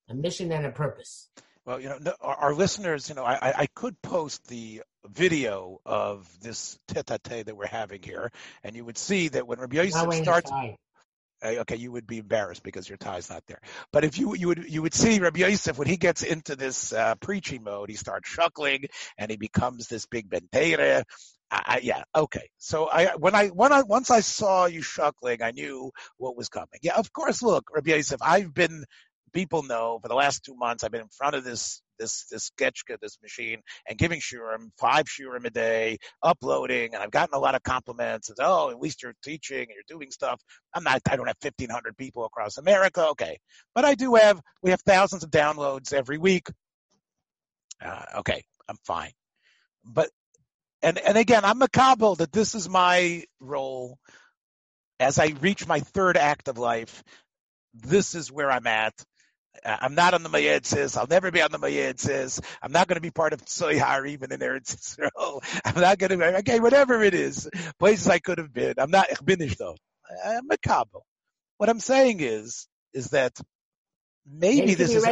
a 0.08 0.14
mission 0.14 0.52
and 0.52 0.66
a 0.66 0.70
purpose. 0.70 1.28
Well, 1.66 1.80
you 1.80 1.88
know, 1.88 1.98
our, 2.20 2.36
our 2.36 2.54
listeners, 2.54 3.08
you 3.08 3.14
know, 3.14 3.24
I, 3.24 3.52
I 3.60 3.66
could 3.74 4.00
post 4.00 4.46
the 4.48 4.82
video 5.06 5.80
of 5.84 6.28
this 6.40 6.78
tete-a-tete 6.88 7.46
that 7.46 7.56
we're 7.56 7.66
having 7.66 8.02
here, 8.02 8.30
and 8.64 8.74
you 8.74 8.84
would 8.84 8.98
see 8.98 9.28
that 9.28 9.46
when 9.46 9.58
Rabbi 9.60 9.76
Yosef 9.76 10.14
starts, 10.14 10.50
okay, 11.42 11.76
you 11.76 11.92
would 11.92 12.06
be 12.06 12.18
embarrassed 12.18 12.62
because 12.62 12.88
your 12.88 12.98
tie's 12.98 13.30
not 13.30 13.44
there. 13.46 13.60
But 13.92 14.04
if 14.04 14.18
you 14.18 14.34
you 14.34 14.48
would 14.48 14.70
you 14.70 14.82
would 14.82 14.94
see 14.94 15.18
Rabbi 15.18 15.40
Yosef 15.40 15.78
when 15.78 15.88
he 15.88 15.96
gets 15.96 16.22
into 16.22 16.56
this 16.56 16.92
uh, 16.92 17.14
preaching 17.16 17.62
mode, 17.62 17.90
he 17.90 17.96
starts 17.96 18.30
chuckling 18.30 18.84
and 19.18 19.30
he 19.30 19.36
becomes 19.36 19.86
this 19.86 20.06
big 20.06 20.28
bentere. 20.28 21.04
I, 21.50 21.80
yeah, 21.82 22.04
okay. 22.14 22.48
So 22.58 22.88
I 22.88 23.16
when 23.16 23.34
I 23.34 23.48
when 23.48 23.72
I 23.72 23.82
once 23.82 24.10
I 24.10 24.20
saw 24.20 24.66
you 24.66 24.82
chuckling, 24.82 25.42
I 25.42 25.50
knew 25.50 25.90
what 26.16 26.36
was 26.36 26.48
coming. 26.48 26.78
Yeah, 26.82 26.96
of 26.96 27.12
course. 27.12 27.42
Look, 27.42 27.70
Rabbi 27.74 27.90
Yosef, 27.90 28.20
I've 28.22 28.54
been 28.54 28.84
people 29.32 29.62
know 29.62 29.98
for 30.02 30.08
the 30.08 30.14
last 30.14 30.44
two 30.44 30.54
months 30.56 30.82
I've 30.84 30.90
been 30.90 31.02
in 31.02 31.08
front 31.08 31.34
of 31.34 31.44
this 31.44 31.82
this 31.98 32.26
this 32.30 32.50
sketchka, 32.50 32.98
this 33.00 33.18
machine, 33.22 33.60
and 33.88 33.98
giving 33.98 34.20
shiurim 34.20 34.70
five 34.78 35.06
shiurim 35.06 35.44
a 35.44 35.50
day, 35.50 35.98
uploading, 36.22 36.94
and 36.94 37.02
I've 37.02 37.10
gotten 37.10 37.34
a 37.34 37.38
lot 37.38 37.54
of 37.54 37.62
compliments. 37.62 38.30
Oh, 38.40 38.70
at 38.70 38.80
least 38.80 39.02
you're 39.02 39.14
teaching 39.22 39.60
and 39.60 39.70
you're 39.70 39.98
doing 39.98 40.10
stuff. 40.10 40.40
I'm 40.74 40.84
not. 40.84 41.02
I 41.10 41.16
don't 41.16 41.26
have 41.26 41.36
1,500 41.42 41.96
people 41.96 42.24
across 42.24 42.58
America. 42.58 43.08
Okay, 43.10 43.38
but 43.74 43.84
I 43.84 43.94
do 43.94 44.14
have. 44.14 44.40
We 44.62 44.70
have 44.70 44.80
thousands 44.82 45.24
of 45.24 45.30
downloads 45.30 45.92
every 45.92 46.18
week. 46.18 46.48
Uh, 47.84 48.04
okay, 48.18 48.44
I'm 48.68 48.78
fine. 48.84 49.12
But 49.84 50.10
and 50.82 50.98
and 50.98 51.16
again, 51.16 51.44
I'm 51.44 51.62
a 51.62 51.68
that 51.68 52.30
this 52.32 52.54
is 52.54 52.68
my 52.68 53.24
role 53.40 53.98
as 54.98 55.18
I 55.18 55.34
reach 55.40 55.66
my 55.66 55.80
third 55.80 56.16
act 56.16 56.48
of 56.48 56.58
life. 56.58 57.02
This 57.74 58.14
is 58.14 58.30
where 58.30 58.50
I'm 58.50 58.66
at. 58.66 58.94
Uh, 59.64 59.76
I'm 59.80 59.94
not 59.94 60.14
on 60.14 60.22
the 60.22 60.28
Mayetzis. 60.28 60.96
I'll 60.96 61.06
never 61.06 61.30
be 61.30 61.42
on 61.42 61.50
the 61.50 61.58
Mayetzis. 61.58 62.40
I'm 62.62 62.72
not 62.72 62.88
going 62.88 62.96
to 62.96 63.02
be 63.02 63.10
part 63.10 63.32
of 63.32 63.44
Tzoyhar 63.44 64.08
even 64.08 64.32
in 64.32 64.40
Eretz 64.40 64.76
Yisrael. 64.76 65.42
I'm 65.64 65.80
not 65.80 65.98
going 65.98 66.10
to 66.10 66.16
be, 66.16 66.24
okay, 66.24 66.60
whatever 66.60 67.02
it 67.02 67.14
is, 67.14 67.48
places 67.78 68.08
I 68.08 68.18
could 68.18 68.38
have 68.38 68.52
been. 68.52 68.74
I'm 68.78 68.90
not, 68.90 69.06
ich 69.10 69.56
though. 69.56 69.76
I'm 70.24 70.50
a 70.50 70.56
Kabul. 70.56 71.04
What 71.58 71.68
I'm 71.68 71.80
saying 71.80 72.20
is, 72.20 72.66
is 72.94 73.08
that 73.08 73.38
maybe 74.26 74.74
this 74.74 74.94
is. 74.94 75.04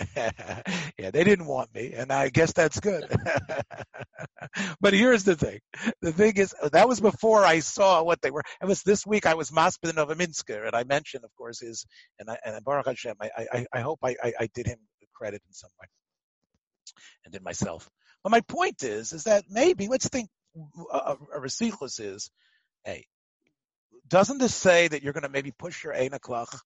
yeah, 0.16 1.10
they 1.10 1.24
didn't 1.24 1.46
want 1.46 1.74
me, 1.74 1.92
and 1.94 2.10
I 2.10 2.30
guess 2.30 2.52
that's 2.52 2.80
good. 2.80 3.04
but 4.80 4.92
here's 4.92 5.24
the 5.24 5.36
thing: 5.36 5.60
the 6.00 6.12
thing 6.12 6.36
is, 6.36 6.54
that 6.72 6.88
was 6.88 7.00
before 7.00 7.44
I 7.44 7.60
saw 7.60 8.02
what 8.02 8.20
they 8.22 8.30
were. 8.30 8.42
It 8.60 8.66
was 8.66 8.82
this 8.82 9.06
week. 9.06 9.26
I 9.26 9.34
was 9.34 9.50
Maspin 9.50 9.92
Novominsker, 9.92 10.66
and 10.66 10.74
I 10.74 10.84
mentioned, 10.84 11.24
of 11.24 11.34
course, 11.36 11.60
his 11.60 11.86
and 12.18 12.30
I, 12.30 12.38
and 12.44 12.64
Baruch 12.64 12.86
Hashem. 12.86 13.16
I, 13.20 13.30
I, 13.52 13.66
I 13.72 13.80
hope 13.80 14.00
I, 14.02 14.16
I, 14.22 14.32
I 14.40 14.48
did 14.54 14.66
him 14.66 14.78
credit 15.14 15.42
in 15.46 15.52
some 15.52 15.70
way, 15.80 15.86
and 17.24 17.32
did 17.32 17.42
myself. 17.42 17.88
But 18.22 18.30
my 18.30 18.40
point 18.40 18.82
is, 18.82 19.12
is 19.12 19.24
that 19.24 19.44
maybe 19.48 19.88
let's 19.88 20.08
think 20.08 20.28
a, 20.92 21.16
a 21.34 21.40
is, 21.44 22.30
hey, 22.84 23.06
doesn't 24.08 24.38
this 24.38 24.54
say 24.54 24.88
that 24.88 25.02
you're 25.02 25.12
going 25.12 25.22
to 25.22 25.28
maybe 25.28 25.52
push 25.58 25.82
your 25.82 25.94
einaklach 25.94 26.58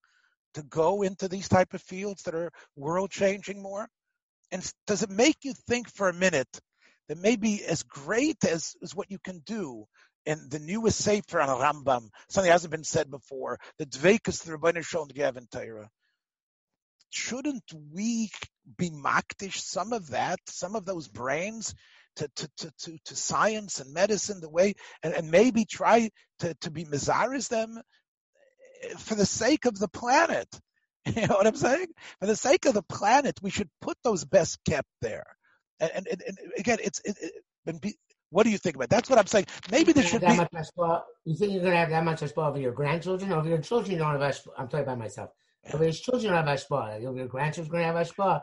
to 0.55 0.63
go 0.65 1.03
into 1.03 1.29
these 1.29 1.49
type 1.49 1.75
of 1.75 1.83
fields 1.83 2.23
that 2.23 2.35
are 2.35 2.51
world 2.77 3.11
changing 3.11 3.63
more. 3.63 3.89
And 4.51 4.73
does 4.87 5.03
it 5.03 5.11
make 5.11 5.37
you 5.43 5.53
think 5.53 5.89
for 5.91 6.09
a 6.09 6.15
minute 6.15 6.61
that 7.09 7.19
may 7.19 7.37
be 7.37 7.65
as 7.65 7.83
great 7.83 8.45
as, 8.45 8.75
as 8.83 8.95
what 8.95 9.11
you 9.11 9.19
can 9.19 9.41
do 9.41 9.87
in 10.25 10.49
the 10.49 10.59
newest 10.59 10.99
Sefer 10.99 11.41
on 11.41 11.49
Rambam, 11.49 12.09
something 12.29 12.49
that 12.49 12.53
hasn't 12.53 12.73
been 12.73 12.85
said 12.85 13.11
before, 13.11 13.59
the 13.79 13.87
Dveikus, 13.87 14.43
the 14.43 14.57
Rabbeinu 14.57 14.85
Shalom 14.85 15.09
Gavin 15.09 15.47
Torah, 15.51 15.89
shouldn't 17.11 17.73
we 17.93 18.31
be 18.77 18.91
makdish 18.91 19.59
some 19.59 19.93
of 19.93 20.11
that, 20.11 20.41
some 20.49 20.75
of 20.75 20.85
those 20.85 21.07
brains 21.09 21.75
to, 22.17 22.29
to, 22.37 22.51
to, 22.57 22.73
to, 22.79 22.99
to 23.05 23.17
science 23.17 23.79
and 23.81 23.95
medicine 23.95 24.41
the 24.41 24.49
way, 24.49 24.75
and, 25.03 25.15
and 25.15 25.31
maybe 25.31 25.65
try 25.65 26.11
to, 26.41 26.55
to 26.63 26.71
be 26.71 26.85
mizaris 26.85 27.49
them 27.49 27.81
for 28.99 29.15
the 29.15 29.27
sake 29.27 29.65
of 29.65 29.79
the 29.79 29.89
planet. 29.89 30.49
You 31.15 31.29
know 31.29 31.37
what 31.37 31.47
I'm 31.47 31.55
saying? 31.55 31.87
For 32.19 32.27
the 32.27 32.35
sake 32.35 32.65
of 32.65 32.75
the 32.75 32.83
planet, 32.83 33.39
we 33.41 33.51
should 33.51 33.71
put 33.81 33.97
those 34.03 34.25
best 34.25 34.59
kept 34.69 34.89
there. 35.01 35.36
And, 35.81 35.91
and, 35.95 36.23
and 36.27 36.39
again, 36.57 36.79
it's 36.83 37.01
it, 37.05 37.17
it, 37.21 37.81
be, 37.81 37.97
what 38.31 38.45
do 38.45 38.51
you 38.51 38.59
think 38.59 38.77
about? 38.77 38.85
It? 38.85 38.91
That's 38.91 39.11
what 39.11 39.19
I'm 39.19 39.27
saying. 39.27 39.47
Maybe 39.71 39.93
there 39.93 40.05
should 40.05 40.21
be. 40.21 40.27
you 40.27 41.37
think 41.37 41.53
you're 41.53 41.61
going 41.61 41.73
to 41.73 41.77
have 41.77 41.91
that 41.91 42.05
much 42.05 42.21
hashpah 42.21 42.49
over 42.49 42.59
your 42.59 42.73
grandchildren, 42.73 43.33
or 43.33 43.39
over 43.39 43.49
your 43.49 43.59
children? 43.59 43.93
You 43.93 43.99
don't 43.99 44.13
have 44.13 44.21
hashpah. 44.21 44.49
I'm 44.59 44.69
talking 44.69 44.85
about 44.85 44.99
myself. 44.99 45.31
Yeah. 45.65 45.75
Over 45.75 45.85
your 45.85 45.93
children, 45.93 46.33
don't 46.33 46.47
have 46.47 46.59
hashpah. 46.59 47.05
Over 47.05 47.19
your 47.19 47.29
grandchildren, 47.29 47.71
going 47.71 47.83
to 47.83 47.99
have 47.99 48.07
hashpah. 48.07 48.41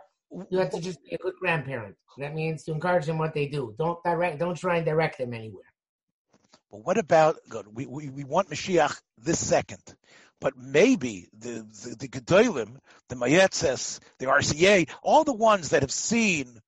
You 0.49 0.59
have 0.59 0.71
to 0.71 0.81
just 0.81 1.03
be 1.03 1.15
a 1.15 1.17
good 1.17 1.33
grandparent. 1.39 1.95
That 2.17 2.33
means 2.33 2.63
to 2.63 2.71
encourage 2.71 3.05
them 3.05 3.17
what 3.17 3.33
they 3.33 3.47
do. 3.47 3.75
Don't 3.77 4.01
direct. 4.03 4.39
Don't 4.39 4.55
try 4.55 4.77
and 4.77 4.85
direct 4.85 5.17
them 5.17 5.33
anywhere. 5.33 5.65
Well, 6.71 6.81
what 6.81 6.97
about 6.97 7.37
good? 7.49 7.67
We, 7.71 7.85
we, 7.85 8.09
we 8.09 8.23
want 8.23 8.49
Mashiach 8.49 8.99
this 9.19 9.45
second, 9.45 9.81
but 10.41 10.57
maybe 10.57 11.27
the 11.37 11.67
the, 11.83 11.95
the 11.99 12.07
Gedolim, 12.07 12.77
the 13.09 13.15
Mayetzes, 13.15 13.99
the 14.17 14.25
RCA, 14.25 14.89
all 15.03 15.23
the 15.23 15.33
ones 15.33 15.69
that 15.69 15.83
have 15.83 15.91
seen 15.91 16.59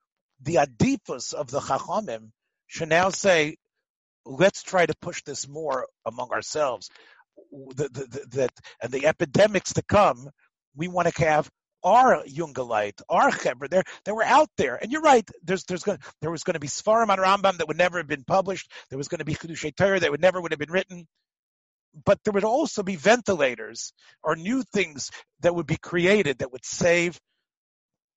the 0.41 0.55
adifus 0.55 1.33
of 1.33 1.49
the 1.49 1.59
Chachamim 1.59 2.31
should 2.67 2.89
now 2.89 3.09
say, 3.09 3.57
let's 4.25 4.63
try 4.63 4.85
to 4.85 4.93
push 5.01 5.23
this 5.23 5.47
more 5.47 5.87
among 6.05 6.31
ourselves. 6.31 6.89
The, 7.51 7.89
the, 7.89 8.07
the, 8.07 8.25
that 8.37 8.51
and 8.81 8.91
the 8.91 9.07
epidemics 9.07 9.73
to 9.73 9.83
come, 9.83 10.29
we 10.75 10.87
want 10.87 11.13
to 11.13 11.23
have 11.23 11.49
our 11.83 12.23
Jungelite, 12.23 13.01
our 13.07 13.29
Chebra, 13.29 13.69
they 13.69 13.83
they 14.05 14.11
were 14.11 14.23
out 14.23 14.49
there. 14.57 14.75
And 14.81 14.91
you're 14.91 15.01
right. 15.01 15.29
There's 15.43 15.63
there's 15.65 15.83
going 15.83 15.99
there 16.21 16.31
was 16.31 16.43
going 16.43 16.55
to 16.55 16.59
be 16.59 16.67
Sfarim 16.67 17.09
on 17.09 17.19
Rambam 17.19 17.57
that 17.57 17.67
would 17.67 17.77
never 17.77 17.97
have 17.97 18.07
been 18.07 18.23
published. 18.23 18.71
There 18.89 18.97
was 18.97 19.07
going 19.07 19.19
to 19.19 19.25
be 19.25 19.35
Chidushay 19.35 19.75
Torah 19.75 19.99
that 19.99 20.11
would 20.11 20.21
never 20.21 20.41
would 20.41 20.51
have 20.51 20.59
been 20.59 20.71
written. 20.71 21.07
But 22.03 22.19
there 22.23 22.33
would 22.33 22.43
also 22.43 22.83
be 22.83 22.97
ventilators 22.97 23.93
or 24.21 24.35
new 24.35 24.63
things 24.63 25.11
that 25.41 25.55
would 25.55 25.67
be 25.67 25.77
created 25.77 26.39
that 26.39 26.51
would 26.51 26.65
save 26.65 27.17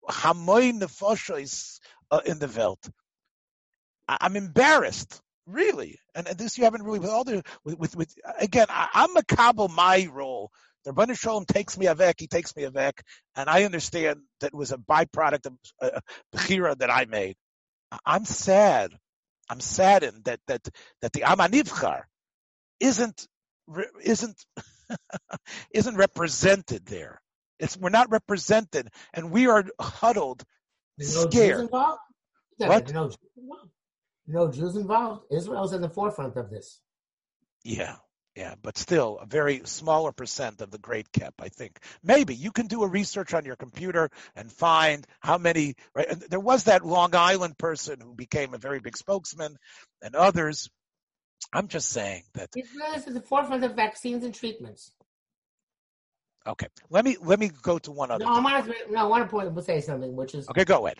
Hamoy 0.09 0.73
Nefoshes 0.73 1.79
uh, 2.11 2.21
in 2.25 2.39
the 2.39 2.49
Welt. 2.49 2.89
I'm 4.09 4.37
embarrassed, 4.37 5.21
really. 5.47 5.99
And, 6.15 6.27
and, 6.27 6.39
this 6.39 6.57
you 6.57 6.65
haven't 6.65 6.83
really 6.83 6.99
with 6.99 7.11
all 7.11 7.25
the 7.25 7.43
with 7.65 7.79
with, 7.79 7.97
with 7.97 8.15
again. 8.39 8.67
I, 8.71 8.89
am 8.95 9.17
a 9.17 9.23
Kabul 9.23 9.69
my 9.69 10.09
role 10.11 10.51
the 10.85 10.93
Rebbeinu 10.93 11.19
Shalom 11.19 11.45
takes 11.45 11.77
me 11.77 11.87
avek, 11.87 12.15
he 12.19 12.27
takes 12.27 12.55
me 12.57 12.63
avek, 12.63 13.01
and 13.37 13.49
I 13.51 13.65
understand 13.65 14.21
that 14.41 14.55
was 14.55 14.73
a 14.73 14.79
byproduct 14.79 15.47
of 15.47 15.53
uh, 15.83 16.01
Bechira 16.35 16.79
that 16.79 16.91
I 16.91 17.05
made. 17.05 17.37
I'm 18.05 18.25
sad. 18.25 18.93
I'm 19.51 19.61
saddened 19.61 20.25
that 20.25 20.41
that 20.47 20.67
that 21.03 21.13
the 21.13 21.21
Amanivchar 21.21 22.03
isn't 22.81 23.27
isn't 24.03 24.45
isn't 25.75 25.97
represented 25.97 26.87
there. 26.87 27.21
It's 27.59 27.77
we're 27.77 27.91
not 27.91 28.11
represented, 28.11 28.89
and 29.13 29.31
we 29.31 29.47
are 29.47 29.65
huddled, 29.81 30.45
no 30.99 31.31
scared. 31.31 31.71
what? 31.71 31.99
No, 32.93 33.11
no 34.27 34.51
Jews 34.51 34.77
involved. 34.77 35.25
Israel's 35.31 35.73
in 35.73 35.81
the 35.81 35.89
forefront 35.89 36.37
of 36.37 36.51
this. 36.51 36.81
Yeah, 37.65 37.97
yeah, 38.39 38.55
but 38.63 38.79
still 38.79 39.19
a 39.21 39.27
very 39.27 39.63
smaller 39.65 40.13
percent 40.13 40.61
of 40.61 40.71
the 40.71 40.79
great 40.79 41.11
kep, 41.13 41.35
I 41.41 41.49
think. 41.49 41.81
Maybe 42.05 42.35
you 42.37 42.53
can 42.53 42.69
do 42.69 42.85
a 42.85 42.89
research 42.89 43.35
on 43.35 43.45
your 43.45 43.57
computer 43.57 44.11
and 44.37 44.53
find 44.53 45.05
how 45.19 45.39
many. 45.39 45.75
Right, 45.95 46.09
and 46.09 46.21
there 46.23 46.39
was 46.39 46.65
that 46.65 46.87
Long 46.87 47.17
Island 47.17 47.59
person 47.59 48.01
who 48.01 48.15
became 48.15 48.55
a 48.55 48.59
very 48.59 48.81
big 48.81 48.97
spokesman, 48.97 49.57
and 50.03 50.15
others. 50.15 50.69
I'm 51.53 51.69
just 51.69 51.89
saying 51.89 52.25
that 52.35 52.51
Israel 52.57 52.93
is 52.95 53.07
at 53.07 53.15
the 53.15 53.21
forefront 53.21 53.65
of 53.65 53.75
vaccines 53.75 54.23
and 54.23 54.35
treatments. 54.35 54.93
Okay, 56.49 56.69
let 56.89 57.05
me 57.05 57.17
let 57.21 57.39
me 57.39 57.51
go 57.63 57.79
to 57.79 57.93
one 57.93 58.11
other. 58.11 58.25
No, 58.25 58.33
I 58.33 58.41
want 58.41 58.65
to, 58.65 58.75
no, 58.91 59.01
I 59.01 59.05
want 59.05 59.25
to 59.25 59.31
point, 59.31 59.65
say 59.65 59.81
something, 59.81 60.17
which 60.17 60.35
is 60.35 60.49
okay. 60.49 60.65
Go 60.65 60.87
ahead. 60.87 60.99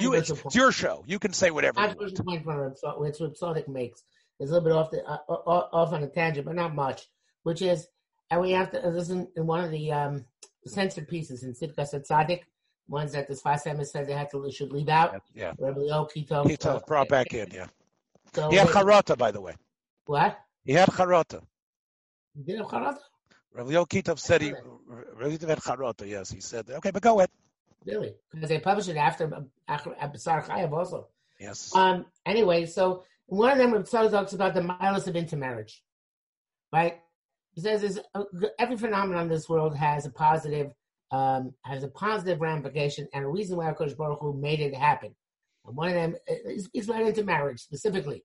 You, 0.00 0.14
it's, 0.14 0.30
it's, 0.30 0.54
your 0.54 0.72
show. 0.72 1.04
You 1.06 1.18
can 1.18 1.32
say 1.32 1.50
whatever. 1.50 1.76
Controversial 1.76 2.24
point 2.24 2.44
from 2.44 2.74
which 2.98 3.18
Tzadok 3.18 3.68
makes 3.68 4.02
is 4.40 4.50
a 4.50 4.54
little 4.54 4.68
bit 4.68 4.72
off 4.76 4.90
the 4.90 5.02
uh, 5.04 5.16
off 5.28 5.92
on 5.92 6.02
a 6.02 6.08
tangent, 6.08 6.44
but 6.44 6.56
not 6.56 6.74
much. 6.74 7.08
Which 7.44 7.62
is, 7.62 7.86
and 8.30 8.40
we 8.40 8.50
have 8.50 8.72
to 8.72 8.88
listen 8.88 9.28
in 9.36 9.46
one 9.46 9.64
of 9.64 9.70
the 9.70 9.92
um, 9.92 10.24
censored 10.66 11.08
pieces 11.08 11.44
in 11.44 11.54
Tzidkas 11.54 11.94
Tzaddik, 11.94 12.40
ones 12.88 13.12
that 13.12 13.28
the 13.28 13.34
Sfas 13.34 13.64
Emes 13.64 13.86
said 13.86 14.08
they 14.08 14.12
had 14.12 14.30
to 14.32 14.50
should 14.50 14.72
leave 14.72 14.88
out. 14.88 15.22
Yeah. 15.34 15.52
Rabbi 15.58 15.80
Leo 15.80 16.06
Kito. 16.14 16.44
Kito 16.44 16.84
brought 16.86 17.08
back 17.08 17.32
in. 17.32 17.48
Yeah. 17.52 17.66
So 18.34 18.50
he 18.50 18.56
had 18.56 18.68
charata, 18.68 19.16
by 19.16 19.30
the 19.30 19.40
way. 19.40 19.54
What? 20.06 20.38
He 20.64 20.72
had 20.72 20.88
charata. 20.88 21.42
He 22.34 22.42
did 22.42 22.58
have 22.58 22.66
charata. 22.66 22.98
Leo 23.56 23.84
Kitov 23.84 24.18
said 24.18 24.42
he. 24.42 24.52
Rabbi 25.16 25.46
had 25.46 25.58
charata. 25.58 26.06
Yes, 26.06 26.30
he 26.30 26.40
said. 26.40 26.70
Okay, 26.70 26.90
but 26.90 27.02
go 27.02 27.18
ahead. 27.18 27.30
Really? 27.84 28.14
Because 28.32 28.48
they 28.48 28.60
published 28.60 28.88
it 28.88 28.96
after 28.96 29.30
after 29.68 29.90
Absar 29.90 30.44
Chayav 30.46 30.72
also. 30.72 31.08
Yes. 31.38 31.74
Um. 31.74 32.06
Anyway, 32.26 32.66
so 32.66 33.04
one 33.26 33.52
of 33.52 33.58
them 33.58 33.84
talks 33.84 34.32
about 34.32 34.54
the 34.54 34.62
miles 34.62 35.08
of 35.08 35.16
intermarriage, 35.16 35.82
right? 36.72 37.00
He 37.54 37.60
says 37.60 37.82
is 37.82 38.00
uh, 38.14 38.24
every 38.58 38.76
phenomenon 38.76 39.24
in 39.24 39.28
this 39.28 39.48
world 39.48 39.76
has 39.76 40.06
a 40.06 40.10
positive 40.10 40.72
um, 41.10 41.54
has 41.62 41.82
a 41.82 41.88
positive 41.88 42.40
ramification 42.40 43.08
and 43.12 43.24
a 43.24 43.28
reason 43.28 43.56
why 43.56 43.72
Hakadosh 43.72 43.96
Baruch 43.96 44.20
Hu 44.20 44.34
made 44.34 44.60
it 44.60 44.74
happen. 44.74 45.14
And 45.66 45.76
one 45.76 45.88
of 45.88 45.94
them 45.94 46.14
is, 46.26 46.68
is 46.72 46.88
right 46.88 47.06
into 47.06 47.24
marriage 47.24 47.60
specifically 47.60 48.24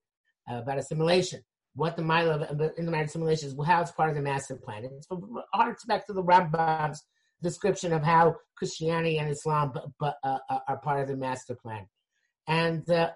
uh, 0.50 0.58
about 0.58 0.78
assimilation. 0.78 1.42
What 1.76 1.98
the 1.98 2.04
mile 2.04 2.32
of 2.32 2.62
in 2.78 2.86
the 2.86 2.92
marriage 2.92 3.10
assimilation 3.10 3.50
is, 3.50 3.56
how 3.66 3.82
it's 3.82 3.92
part 3.92 4.10
of 4.10 4.16
the 4.16 4.22
master 4.22 4.56
plan. 4.56 4.86
It's 4.86 5.08
harks 5.54 5.84
back 5.86 6.08
to 6.08 6.14
the 6.14 6.24
Rambam's 6.24 7.04
description 7.42 7.92
of 7.92 8.02
how 8.02 8.36
Christianity 8.56 9.20
and 9.20 9.30
Islam 9.30 9.74
uh, 10.02 10.38
are 10.68 10.78
part 10.78 11.02
of 11.02 11.08
the 11.10 11.18
master 11.18 11.54
plan. 11.54 11.86
And 12.48 12.90
uh, 12.90 13.12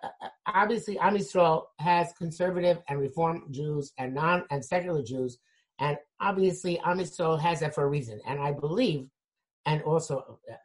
obviously, 0.48 0.98
Am 1.00 1.16
Yisrael 1.16 1.66
has 1.80 2.12
conservative 2.18 2.80
and 2.90 3.00
reform 3.00 3.44
Jews 3.52 3.94
and 3.98 4.14
non 4.14 4.44
and 4.50 4.64
secular 4.64 5.04
Jews, 5.04 5.38
and 5.80 5.98
obviously, 6.20 6.80
Am 6.80 6.98
Yisrael 6.98 7.40
has 7.40 7.60
that 7.60 7.76
for 7.76 7.84
a 7.84 7.88
reason. 7.88 8.20
And 8.28 8.40
I 8.40 8.52
believe, 8.52 9.08
and 9.66 9.82
also, 9.84 10.40
uh, 10.52 10.56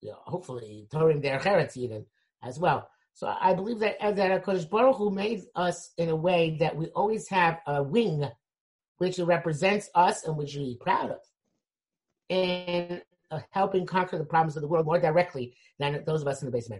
you 0.00 0.10
know, 0.10 0.18
hopefully, 0.24 0.88
Torim 0.92 1.22
their 1.22 1.40
even 1.76 2.04
as 2.42 2.58
well. 2.58 2.88
So 3.14 3.34
I 3.40 3.54
believe 3.54 3.80
that 3.80 3.96
uh, 4.00 4.12
that 4.12 4.42
Hakadosh 4.42 4.68
Baruch 4.68 4.96
Hu 4.96 5.10
made 5.10 5.42
us 5.54 5.92
in 5.98 6.08
a 6.08 6.16
way 6.16 6.56
that 6.60 6.76
we 6.76 6.86
always 6.86 7.28
have 7.28 7.60
a 7.66 7.82
wing, 7.82 8.24
which 8.98 9.18
represents 9.18 9.90
us 9.94 10.24
and 10.24 10.36
which 10.36 10.56
we're 10.56 10.76
proud 10.80 11.10
of, 11.10 11.20
and 12.30 13.02
uh, 13.30 13.40
helping 13.50 13.86
conquer 13.86 14.18
the 14.18 14.24
problems 14.24 14.56
of 14.56 14.62
the 14.62 14.68
world 14.68 14.86
more 14.86 14.98
directly 14.98 15.54
than 15.78 16.02
those 16.06 16.22
of 16.22 16.28
us 16.28 16.42
in 16.42 16.46
the 16.46 16.52
base. 16.52 16.70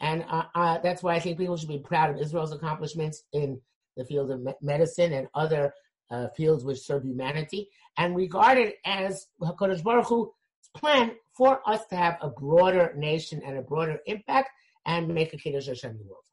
And 0.00 0.24
uh, 0.28 0.44
uh, 0.54 0.78
that's 0.78 1.02
why 1.02 1.14
I 1.14 1.20
think 1.20 1.38
people 1.38 1.56
should 1.56 1.68
be 1.68 1.78
proud 1.78 2.10
of 2.10 2.20
Israel's 2.20 2.52
accomplishments 2.52 3.24
in 3.32 3.60
the 3.96 4.04
field 4.04 4.30
of 4.30 4.40
me- 4.40 4.54
medicine 4.62 5.12
and 5.12 5.28
other 5.34 5.74
uh, 6.10 6.28
fields 6.28 6.64
which 6.64 6.78
serve 6.78 7.02
humanity, 7.04 7.68
and 7.96 8.16
regard 8.16 8.58
it 8.58 8.76
as 8.84 9.26
Hakadosh 9.42 9.82
Baruch 9.82 10.06
Hu's 10.06 10.28
plan 10.74 11.12
for 11.36 11.60
us 11.68 11.84
to 11.86 11.96
have 11.96 12.16
a 12.20 12.28
broader 12.28 12.94
nation 12.96 13.42
and 13.44 13.58
a 13.58 13.62
broader 13.62 13.98
impact 14.06 14.50
and 14.88 15.14
make 15.14 15.34
a 15.34 15.36
Kiddush 15.36 15.68
in 15.84 15.98
the 15.98 16.04
world. 16.04 16.24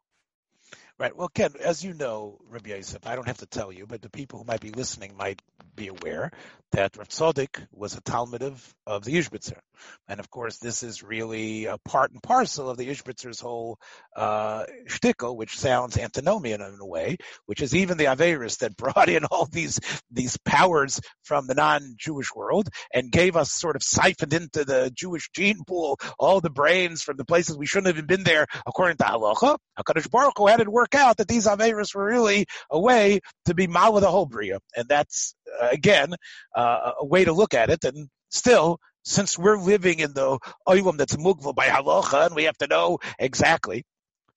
Right. 0.97 1.15
Well, 1.15 1.27
Ken, 1.27 1.51
as 1.61 1.83
you 1.83 1.93
know, 1.93 2.39
Rabbi 2.47 2.69
Yosef, 2.69 3.05
I 3.05 3.15
don't 3.15 3.27
have 3.27 3.39
to 3.39 3.45
tell 3.45 3.71
you, 3.71 3.85
but 3.85 4.01
the 4.01 4.09
people 4.09 4.39
who 4.39 4.45
might 4.45 4.61
be 4.61 4.71
listening 4.71 5.17
might 5.17 5.41
be 5.75 5.87
aware 5.87 6.31
that 6.71 6.97
Rav 6.97 7.07
Tzadok 7.07 7.65
was 7.71 7.95
a 7.95 8.01
Talmud 8.01 8.41
of, 8.41 8.75
of 8.85 9.05
the 9.05 9.13
Ishbitzer. 9.13 9.59
And 10.07 10.19
of 10.19 10.29
course, 10.29 10.57
this 10.57 10.83
is 10.83 11.03
really 11.03 11.65
a 11.65 11.77
part 11.77 12.11
and 12.11 12.21
parcel 12.21 12.69
of 12.69 12.77
the 12.77 12.89
Ishbitzer's 12.89 13.39
whole 13.39 13.77
uh, 14.15 14.65
shtickle, 14.87 15.35
which 15.35 15.57
sounds 15.57 15.97
antinomian 15.97 16.61
in 16.61 16.77
a 16.79 16.85
way, 16.85 17.17
which 17.45 17.61
is 17.61 17.75
even 17.75 17.97
the 17.97 18.05
Averis 18.05 18.59
that 18.59 18.75
brought 18.77 19.09
in 19.09 19.25
all 19.25 19.45
these 19.45 19.79
these 20.11 20.37
powers 20.45 20.99
from 21.23 21.47
the 21.47 21.55
non-Jewish 21.55 22.33
world 22.35 22.69
and 22.93 23.11
gave 23.11 23.35
us 23.35 23.51
sort 23.51 23.75
of 23.75 23.83
siphoned 23.83 24.33
into 24.33 24.65
the 24.65 24.91
Jewish 24.93 25.29
gene 25.33 25.63
pool 25.65 25.97
all 26.19 26.41
the 26.41 26.49
brains 26.49 27.01
from 27.01 27.17
the 27.17 27.25
places 27.25 27.57
we 27.57 27.65
shouldn't 27.65 27.95
have 27.95 28.07
been 28.07 28.23
there, 28.23 28.47
according 28.67 28.97
to 28.97 29.03
Halacha. 29.03 29.57
HaKadosh 29.79 30.09
Baruch 30.09 30.37
Hu 30.37 30.47
had 30.47 30.59
it 30.59 30.67
work 30.67 30.95
out 30.95 31.17
that 31.17 31.27
these 31.27 31.47
Averis 31.47 31.95
were 31.95 32.05
really 32.05 32.45
a 32.69 32.79
way 32.79 33.19
to 33.45 33.53
be 33.53 33.67
mal 33.67 33.93
with 33.93 34.03
the 34.03 34.11
whole 34.11 34.25
Bria. 34.25 34.59
And 34.75 34.87
that's, 34.87 35.35
again, 35.61 36.13
uh, 36.55 36.91
a 36.99 37.05
way 37.05 37.25
to 37.25 37.33
look 37.33 37.53
at 37.53 37.69
it. 37.69 37.83
And 37.83 38.09
still, 38.29 38.79
since 39.03 39.37
we're 39.37 39.57
living 39.57 39.99
in 39.99 40.13
the 40.13 40.39
oilam 40.67 40.97
that's 40.97 41.15
mugval 41.15 41.55
by 41.55 41.67
halacha, 41.67 42.27
and 42.27 42.35
we 42.35 42.45
have 42.45 42.57
to 42.57 42.67
know 42.67 42.99
exactly, 43.19 43.85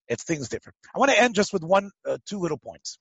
it's 0.09 0.25
things 0.25 0.49
different. 0.49 0.77
I 0.95 0.99
want 0.99 1.11
to 1.11 1.21
end 1.21 1.35
just 1.35 1.53
with 1.53 1.63
one, 1.63 1.91
uh, 2.07 2.19
two 2.27 2.39
little 2.39 2.59
points. 2.59 2.99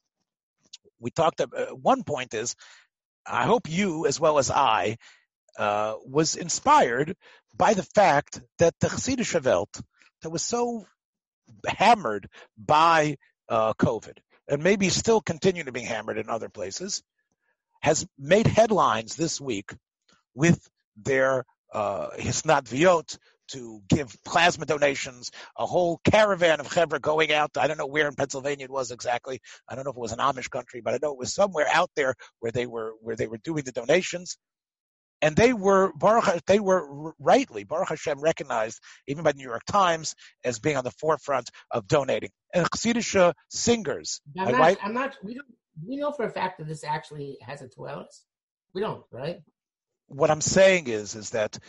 We 0.99 1.11
talked. 1.11 1.41
Uh, 1.41 1.47
one 1.73 2.03
point 2.03 2.33
is, 2.33 2.55
I 3.25 3.43
hope 3.43 3.69
you 3.69 4.05
as 4.07 4.19
well 4.19 4.39
as 4.39 4.49
I 4.49 4.97
uh, 5.57 5.95
was 6.05 6.35
inspired 6.35 7.15
by 7.55 7.73
the 7.73 7.83
fact 7.83 8.41
that 8.59 8.75
the 8.79 8.87
Chassidish 8.87 9.43
Welt 9.43 9.81
that 10.21 10.29
was 10.29 10.43
so 10.43 10.85
hammered 11.65 12.27
by 12.57 13.17
uh, 13.49 13.73
COVID 13.73 14.17
and 14.47 14.63
maybe 14.63 14.89
still 14.89 15.21
continue 15.21 15.63
to 15.63 15.71
be 15.71 15.81
hammered 15.81 16.17
in 16.17 16.29
other 16.29 16.49
places, 16.49 17.03
has 17.87 18.05
made 18.19 18.45
headlines 18.45 19.15
this 19.15 19.39
week 19.39 19.73
with 20.35 20.59
their 20.97 21.45
uh, 21.71 22.09
Hisnat 22.19 22.63
Viot 22.63 23.17
to 23.53 23.81
give 23.87 24.13
plasma 24.25 24.65
donations, 24.65 25.31
a 25.57 25.65
whole 25.65 26.01
caravan 26.03 26.59
of 26.59 26.67
chevra 26.67 26.99
going 26.99 27.31
out. 27.31 27.51
I 27.55 27.67
don't 27.67 27.77
know 27.77 27.87
where 27.87 28.09
in 28.09 28.13
Pennsylvania 28.13 28.65
it 28.65 28.69
was 28.69 28.91
exactly. 28.91 29.39
I 29.69 29.75
don't 29.75 29.85
know 29.85 29.91
if 29.91 29.95
it 29.95 30.01
was 30.01 30.11
an 30.11 30.19
Amish 30.19 30.49
country, 30.49 30.81
but 30.81 30.95
I 30.95 30.99
know 31.01 31.13
it 31.13 31.17
was 31.17 31.33
somewhere 31.33 31.65
out 31.71 31.89
there 31.95 32.15
where 32.41 32.51
they 32.51 32.65
were 32.65 32.91
where 32.99 33.15
they 33.15 33.27
were 33.27 33.37
doing 33.37 33.63
the 33.63 33.71
donations. 33.71 34.37
And 35.21 35.33
they 35.37 35.53
were 35.53 35.93
Baruch, 35.93 36.45
they 36.45 36.59
were 36.59 37.13
rightly 37.19 37.63
Baruch 37.63 37.87
Hashem 37.87 38.19
recognized 38.19 38.81
even 39.07 39.23
by 39.23 39.31
the 39.31 39.37
New 39.37 39.47
York 39.47 39.63
Times 39.65 40.13
as 40.43 40.59
being 40.59 40.75
on 40.75 40.83
the 40.83 40.91
forefront 40.91 41.51
of 41.71 41.87
donating. 41.87 42.31
And 42.53 42.69
Chassidish 42.69 43.33
singers, 43.49 44.19
I'm 44.37 44.51
not, 44.51 44.59
right? 44.59 44.77
I'm 44.83 44.93
not. 44.93 45.15
We 45.23 45.35
don't. 45.35 45.47
We 45.85 45.97
know 45.97 46.11
for 46.11 46.25
a 46.25 46.29
fact 46.29 46.57
that 46.57 46.67
this 46.67 46.83
actually 46.83 47.37
has 47.41 47.61
a 47.61 47.67
toilets. 47.67 48.23
We 48.73 48.81
don't, 48.81 49.03
right? 49.11 49.41
What 50.07 50.31
I'm 50.31 50.41
saying 50.41 50.87
is, 50.87 51.15
is 51.15 51.31
that 51.31 51.59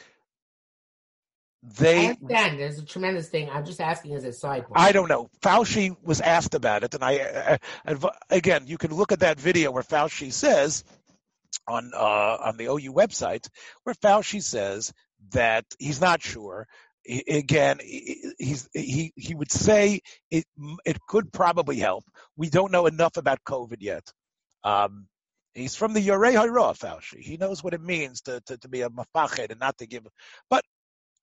they 1.63 2.07
I 2.07 2.11
understand. 2.11 2.61
There's 2.61 2.79
a 2.79 2.85
tremendous 2.85 3.29
thing. 3.29 3.51
I'm 3.51 3.65
just 3.65 3.81
asking 3.81 4.15
as 4.15 4.25
a 4.25 4.33
side 4.33 4.65
point. 4.67 4.79
I 4.79 4.93
don't 4.93 5.09
know. 5.09 5.29
Fauci 5.43 5.97
was 6.03 6.21
asked 6.21 6.55
about 6.55 6.85
it, 6.85 6.95
and 6.95 7.03
I, 7.03 7.59
I, 7.85 7.93
I 7.95 8.11
again, 8.31 8.67
you 8.67 8.79
can 8.79 8.95
look 8.95 9.11
at 9.11 9.21
that 9.21 9.41
video 9.41 9.73
where 9.73 9.83
Fauci 9.83 10.33
says 10.33 10.85
on 11.67 11.91
uh, 11.95 12.37
on 12.45 12.57
the 12.57 12.67
OU 12.67 12.93
website 12.93 13.49
where 13.83 13.95
Fauci 13.95 14.43
says 14.43 14.93
that 15.33 15.65
he's 15.79 16.01
not 16.01 16.23
sure. 16.23 16.67
Again, 17.09 17.79
he's 17.81 18.69
he 18.75 19.13
he 19.17 19.35
would 19.35 19.51
say 19.51 20.01
it 20.31 20.45
it 20.85 20.99
could 21.09 21.33
probably 21.33 21.79
help. 21.79 22.05
We 22.37 22.51
don't 22.51 22.71
know 22.71 22.87
enough 22.87 23.17
about 23.17 23.39
COVID 23.49 23.79
yet. 23.81 24.05
Um, 24.63 25.07
he's 25.55 25.75
from 25.75 25.95
the 25.95 26.07
Yorei 26.07 26.35
Hayra, 26.35 26.77
Fauci. 26.79 27.21
He 27.21 27.39
knows 27.39 27.65
what 27.65 27.73
it 27.73 27.81
means 27.81 28.23
to, 28.23 28.41
to, 28.47 28.59
to 28.59 28.69
be 28.69 28.83
a 28.83 28.91
mafached 28.91 29.51
and 29.51 29.61
not 29.61 29.79
to 29.79 29.87
give. 29.87 30.07
But 30.51 30.65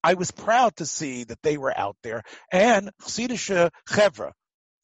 I 0.03 0.15
was 0.15 0.31
proud 0.31 0.75
to 0.77 0.85
see 0.85 1.23
that 1.25 1.41
they 1.41 1.57
were 1.57 1.75
out 1.75 1.97
there 2.03 2.23
and 2.51 2.91
Chassidish 3.01 3.69
Chevra, 3.87 4.31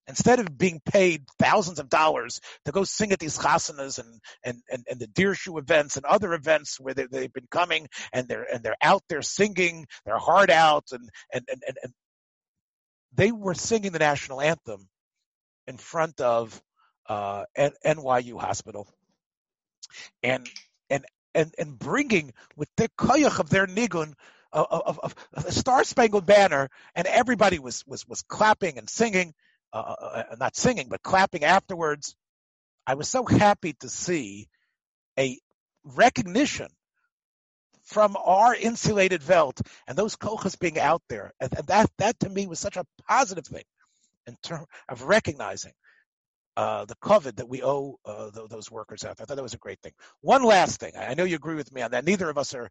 instead 0.08 0.40
of 0.40 0.58
being 0.58 0.82
paid 0.84 1.24
thousands 1.40 1.80
of 1.80 1.90
dollars 1.90 2.40
to 2.66 2.72
go 2.72 2.84
sing 2.84 3.12
at 3.12 3.20
these 3.20 3.38
chasanas 3.38 4.00
and, 4.00 4.20
and, 4.44 4.62
and, 4.72 4.86
and 4.90 5.00
the 5.00 5.08
Dirshu 5.08 5.60
events 5.60 5.98
and 5.98 6.06
other 6.06 6.34
events 6.34 6.80
where 6.80 6.94
they, 6.94 7.06
they've 7.06 7.34
been 7.34 7.48
coming 7.50 7.88
and 8.12 8.28
they're, 8.28 8.46
and 8.52 8.64
they're 8.64 8.76
out 8.82 9.04
there 9.10 9.22
singing 9.22 9.86
their 10.06 10.18
heart 10.18 10.50
out 10.50 10.86
and, 10.92 11.10
and, 11.34 11.46
and, 11.50 11.64
and, 11.68 11.78
and 11.84 11.94
they 13.14 13.32
were 13.32 13.54
singing 13.54 13.92
the 13.92 14.00
national 14.00 14.42
anthem 14.42 14.88
in 15.68 15.78
front 15.78 16.20
of 16.22 16.62
uh, 17.08 17.44
NYU 17.58 18.40
Hospital. 18.40 18.88
And, 20.24 20.50
and, 20.90 21.06
and, 21.36 21.54
and 21.58 21.78
bringing 21.78 22.34
with 22.56 22.70
the 22.78 22.90
koyach 22.98 23.40
of 23.40 23.50
their 23.50 23.68
nigun 23.68 24.14
of, 24.54 25.00
of, 25.00 25.16
the 25.46 25.52
Star 25.52 25.84
Spangled 25.84 26.26
Banner, 26.26 26.70
and 26.94 27.08
everybody 27.08 27.58
was 27.60 27.86
was 27.88 28.06
was 28.08 28.22
clapping 28.22 28.78
and 28.78 28.90
singing, 28.90 29.34
uh, 29.74 29.78
uh, 29.78 30.24
uh, 30.32 30.36
not 30.40 30.56
singing 30.56 30.88
but 30.90 31.02
clapping 31.02 31.44
afterwards. 31.44 32.16
I 32.86 32.96
was 32.96 33.10
so 33.10 33.26
happy 33.26 33.74
to 33.80 33.90
see 33.90 34.48
a 35.18 35.38
recognition 35.84 36.68
from 37.84 38.16
our 38.18 38.56
insulated 38.56 39.28
Welt 39.28 39.62
and 39.88 39.98
those 39.98 40.16
kochas 40.16 40.58
being 40.58 40.80
out 40.80 41.02
there, 41.10 41.34
and, 41.40 41.54
and 41.58 41.68
that 41.68 41.90
that 41.98 42.20
to 42.22 42.30
me 42.30 42.48
was 42.48 42.60
such 42.60 42.78
a 42.78 42.86
positive 43.08 43.46
thing 43.46 43.64
in 44.28 44.36
terms 44.44 44.68
of 44.90 45.04
recognizing 45.04 45.74
uh, 46.58 46.86
the 46.86 46.96
COVID 46.96 47.38
that 47.38 47.48
we 47.48 47.64
owe 47.64 47.98
uh, 48.06 48.30
those 48.50 48.70
workers 48.70 49.04
out. 49.04 49.16
There. 49.16 49.24
I 49.24 49.26
thought 49.26 49.36
that 49.36 49.44
was 49.44 49.54
a 49.54 49.58
great 49.58 49.80
thing. 49.82 49.94
One 50.22 50.44
last 50.44 50.80
thing. 50.80 50.92
I 50.98 51.14
know 51.14 51.24
you 51.24 51.36
agree 51.36 51.56
with 51.56 51.72
me 51.72 51.82
on 51.82 51.92
that. 51.92 52.06
Neither 52.06 52.30
of 52.30 52.38
us 52.38 52.54
are, 52.54 52.70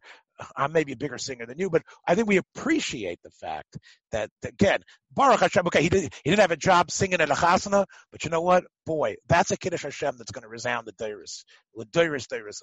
I'm 0.55 0.71
maybe 0.71 0.91
a 0.91 0.97
bigger 0.97 1.17
singer 1.17 1.45
than 1.45 1.57
you, 1.57 1.69
but 1.69 1.81
I 2.07 2.15
think 2.15 2.27
we 2.27 2.37
appreciate 2.37 3.19
the 3.23 3.31
fact 3.31 3.77
that, 4.11 4.29
again, 4.43 4.81
Baruch 5.11 5.39
Hashem, 5.39 5.65
okay, 5.67 5.81
he, 5.81 5.89
did, 5.89 6.13
he 6.23 6.29
didn't 6.29 6.41
have 6.41 6.51
a 6.51 6.57
job 6.57 6.91
singing 6.91 7.21
at 7.21 7.31
a 7.31 7.33
chasana, 7.33 7.85
but 8.11 8.23
you 8.23 8.29
know 8.29 8.41
what? 8.41 8.65
Boy, 8.85 9.15
that's 9.27 9.51
a 9.51 9.57
Kiddush 9.57 9.83
Hashem 9.83 10.15
that's 10.17 10.31
going 10.31 10.43
to 10.43 10.49
resound 10.49 10.87
the 10.87 10.93
Deiris. 10.93 11.43
Deiris, 11.77 12.27
Deiris. 12.27 12.61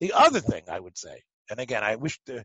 The 0.00 0.12
other 0.12 0.40
thing 0.40 0.64
I 0.70 0.78
would 0.78 0.98
say, 0.98 1.22
and 1.50 1.60
again, 1.60 1.82
I 1.82 1.96
wish 1.96 2.18
to, 2.26 2.44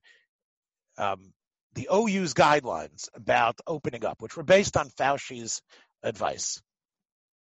um, 0.98 1.34
the 1.74 1.90
OU's 1.94 2.34
guidelines 2.34 3.10
about 3.14 3.60
opening 3.68 4.06
up, 4.06 4.22
which 4.22 4.38
were 4.38 4.44
based 4.44 4.78
on 4.78 4.90
Fauci's 4.90 5.62
advice 6.04 6.62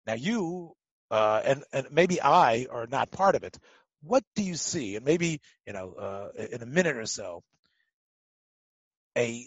now 0.09 0.15
you 0.15 0.73
uh, 1.11 1.41
and 1.45 1.63
and 1.71 1.87
maybe 1.91 2.19
I 2.19 2.65
are 2.71 2.87
not 2.87 3.11
part 3.11 3.35
of 3.35 3.43
it. 3.43 3.57
What 4.01 4.23
do 4.35 4.43
you 4.43 4.55
see? 4.55 4.95
And 4.95 5.05
maybe 5.05 5.39
you 5.67 5.73
know 5.73 5.93
uh, 5.93 6.29
in 6.51 6.63
a 6.63 6.65
minute 6.65 6.97
or 6.97 7.05
so, 7.05 7.43
a 9.15 9.45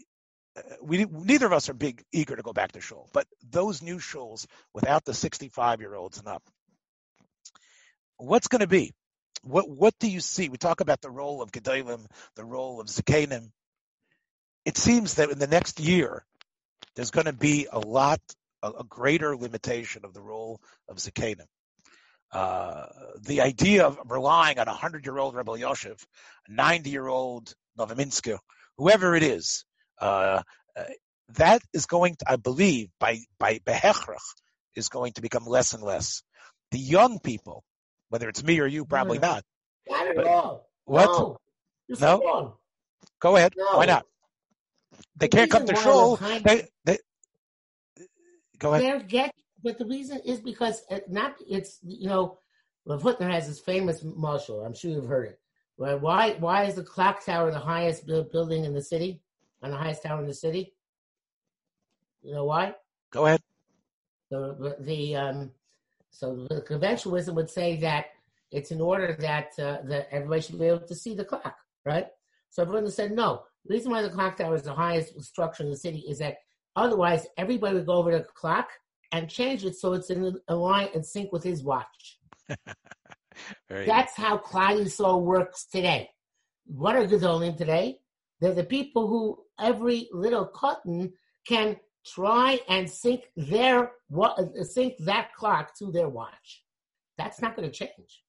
uh, 0.56 0.60
we 0.80 1.04
neither 1.04 1.46
of 1.46 1.52
us 1.52 1.68
are 1.68 1.74
big 1.74 2.04
eager 2.12 2.36
to 2.36 2.42
go 2.42 2.52
back 2.52 2.72
to 2.72 2.80
shul, 2.80 3.08
but 3.12 3.26
those 3.50 3.82
new 3.82 3.98
shuls 3.98 4.46
without 4.72 5.04
the 5.04 5.14
65 5.14 5.80
year 5.80 5.94
olds 5.94 6.18
and 6.18 6.28
up, 6.28 6.42
what's 8.18 8.48
going 8.48 8.60
to 8.60 8.68
be? 8.68 8.92
What 9.42 9.68
what 9.68 9.94
do 9.98 10.08
you 10.08 10.20
see? 10.20 10.48
We 10.48 10.58
talk 10.58 10.80
about 10.80 11.00
the 11.00 11.10
role 11.10 11.42
of 11.42 11.50
gedolim, 11.50 12.06
the 12.36 12.44
role 12.44 12.80
of 12.80 12.86
zakanim. 12.86 13.50
It 14.64 14.76
seems 14.76 15.14
that 15.14 15.30
in 15.30 15.40
the 15.40 15.48
next 15.48 15.80
year, 15.80 16.24
there's 16.94 17.10
going 17.10 17.26
to 17.26 17.32
be 17.32 17.66
a 17.72 17.80
lot 17.80 18.20
a, 18.62 18.70
a 18.70 18.84
greater 18.84 19.36
limitation 19.36 20.04
of 20.04 20.14
the 20.14 20.20
role 20.22 20.60
of 20.88 20.96
Zakanim. 20.96 21.46
Uh, 22.32 22.86
the 23.20 23.42
idea 23.42 23.84
of 23.84 23.98
relying 24.06 24.58
on 24.58 24.66
a 24.66 24.72
hundred-year-old 24.72 25.34
Rebbe 25.34 25.52
Yoshev, 25.52 26.02
a 26.48 26.52
ninety-year-old 26.52 27.52
Novominsker, 27.78 28.38
whoever 28.78 29.14
it 29.14 29.22
is, 29.22 29.64
uh, 30.00 30.42
uh, 30.74 30.84
that 31.34 31.62
is 31.74 31.86
going 31.86 32.16
to, 32.16 32.32
I 32.32 32.36
believe, 32.36 32.88
by 32.98 33.18
by 33.38 33.58
behechrach, 33.58 34.16
is 34.74 34.88
going 34.88 35.12
to 35.14 35.22
become 35.22 35.46
less 35.46 35.74
and 35.74 35.82
less. 35.82 36.22
The 36.70 36.78
young 36.78 37.18
people, 37.18 37.64
whether 38.08 38.28
it's 38.30 38.42
me 38.42 38.60
or 38.60 38.66
you, 38.66 38.86
probably 38.86 39.18
no, 39.18 39.28
not. 39.28 39.44
Not 39.88 40.16
at 40.16 40.26
all. 40.26 40.70
What? 40.84 41.06
No. 41.06 41.38
no? 41.98 42.56
Go 43.20 43.36
ahead. 43.36 43.52
No. 43.56 43.76
Why 43.76 43.84
not? 43.84 44.06
They 45.16 45.28
The 45.28 45.36
can't 45.36 45.50
come 45.50 45.66
to 45.66 45.76
shul. 45.76 46.16
They, 46.16 46.68
they, 46.84 46.98
go 48.62 48.74
ahead. 48.74 48.82
They're 48.82 49.00
get, 49.00 49.34
but 49.62 49.78
the 49.78 49.84
reason 49.84 50.20
is 50.24 50.40
because 50.40 50.82
it 50.88 51.10
not 51.10 51.34
it's 51.48 51.78
you 51.82 52.08
know, 52.08 52.38
Rav 52.86 53.02
has 53.20 53.46
his 53.46 53.60
famous 53.60 54.02
marshal. 54.02 54.64
I'm 54.64 54.74
sure 54.74 54.90
you've 54.90 55.06
heard 55.06 55.28
it. 55.28 55.40
Why 55.76 55.94
why 55.94 56.32
why 56.38 56.64
is 56.64 56.76
the 56.76 56.84
clock 56.84 57.24
tower 57.24 57.50
the 57.50 57.58
highest 57.58 58.06
bu- 58.06 58.30
building 58.30 58.64
in 58.64 58.72
the 58.72 58.82
city? 58.82 59.20
On 59.62 59.70
the 59.70 59.76
highest 59.76 60.02
tower 60.02 60.20
in 60.20 60.26
the 60.26 60.34
city? 60.34 60.74
You 62.22 62.34
know 62.34 62.44
why? 62.44 62.74
Go 63.10 63.26
ahead. 63.26 63.42
The 64.30 64.76
the 64.80 65.16
um, 65.16 65.50
so 66.10 66.46
the 66.48 66.62
conventionalism 66.62 67.34
would 67.34 67.50
say 67.50 67.76
that 67.80 68.06
it's 68.50 68.70
in 68.70 68.80
order 68.80 69.16
that 69.20 69.58
uh, 69.58 69.78
that 69.84 70.08
everybody 70.10 70.40
should 70.40 70.58
be 70.58 70.66
able 70.66 70.86
to 70.86 70.94
see 70.94 71.14
the 71.14 71.24
clock, 71.24 71.56
right? 71.84 72.06
So 72.50 72.62
everyone 72.62 72.90
said 72.90 73.12
no. 73.12 73.42
The 73.64 73.74
reason 73.74 73.92
why 73.92 74.02
the 74.02 74.10
clock 74.10 74.36
tower 74.36 74.54
is 74.54 74.62
the 74.62 74.74
highest 74.74 75.20
structure 75.22 75.62
in 75.62 75.70
the 75.70 75.76
city 75.76 76.04
is 76.08 76.18
that 76.18 76.36
otherwise 76.76 77.26
everybody 77.36 77.76
would 77.76 77.86
go 77.86 77.94
over 77.94 78.12
to 78.12 78.18
the 78.18 78.24
clock 78.24 78.68
and 79.12 79.28
change 79.28 79.64
it 79.64 79.76
so 79.76 79.92
it's 79.92 80.10
in 80.10 80.38
a 80.48 80.54
line 80.54 80.88
and 80.94 81.04
sync 81.04 81.32
with 81.32 81.42
his 81.42 81.62
watch. 81.62 82.18
That's 83.68 84.16
how 84.16 84.38
Klal 84.38 84.82
Yisrael 84.82 85.22
works 85.22 85.66
today. 85.66 86.10
What 86.66 86.96
are 86.96 87.06
Gedolim 87.06 87.56
today? 87.56 87.98
They're 88.40 88.54
the 88.54 88.64
people 88.64 89.08
who 89.08 89.42
every 89.60 90.08
little 90.12 90.46
cotton 90.46 91.12
can 91.46 91.76
try 92.04 92.60
and 92.68 92.88
sync 92.90 93.22
their 93.36 93.92
sync 94.62 94.94
that 95.00 95.32
clock 95.34 95.76
to 95.78 95.92
their 95.92 96.08
watch. 96.08 96.64
That's 97.18 97.40
not 97.40 97.56
going 97.56 97.70
to 97.70 97.74
change. 97.74 98.22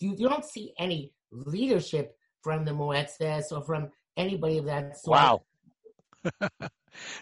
You, 0.00 0.14
you 0.16 0.28
don't 0.28 0.44
see 0.44 0.74
any 0.78 1.12
leadership 1.30 2.16
from 2.42 2.64
the 2.64 2.72
Moetzes 2.72 3.50
or 3.50 3.62
from 3.62 3.90
anybody 4.16 4.58
of 4.58 4.66
that 4.66 4.98
sort. 4.98 5.16
Wow. 5.16 5.42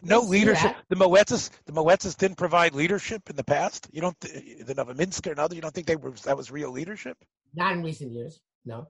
no 0.02 0.20
leadership. 0.20 0.76
The 0.88 0.96
Moetzes, 0.96 1.50
the 1.66 1.72
Moetzes 1.72 2.16
didn't 2.16 2.36
provide 2.36 2.74
leadership 2.74 3.28
in 3.30 3.36
the 3.36 3.44
past. 3.44 3.88
You 3.92 4.00
don't, 4.00 4.18
th- 4.20 4.66
the 4.66 4.74
Novominsker 4.74 5.30
and 5.30 5.38
other. 5.38 5.54
You 5.54 5.60
don't 5.60 5.74
think 5.74 5.86
they 5.86 5.96
were 5.96 6.12
that 6.24 6.36
was 6.36 6.50
real 6.50 6.70
leadership? 6.70 7.16
Not 7.54 7.72
in 7.72 7.82
recent 7.82 8.12
years. 8.12 8.40
No. 8.64 8.88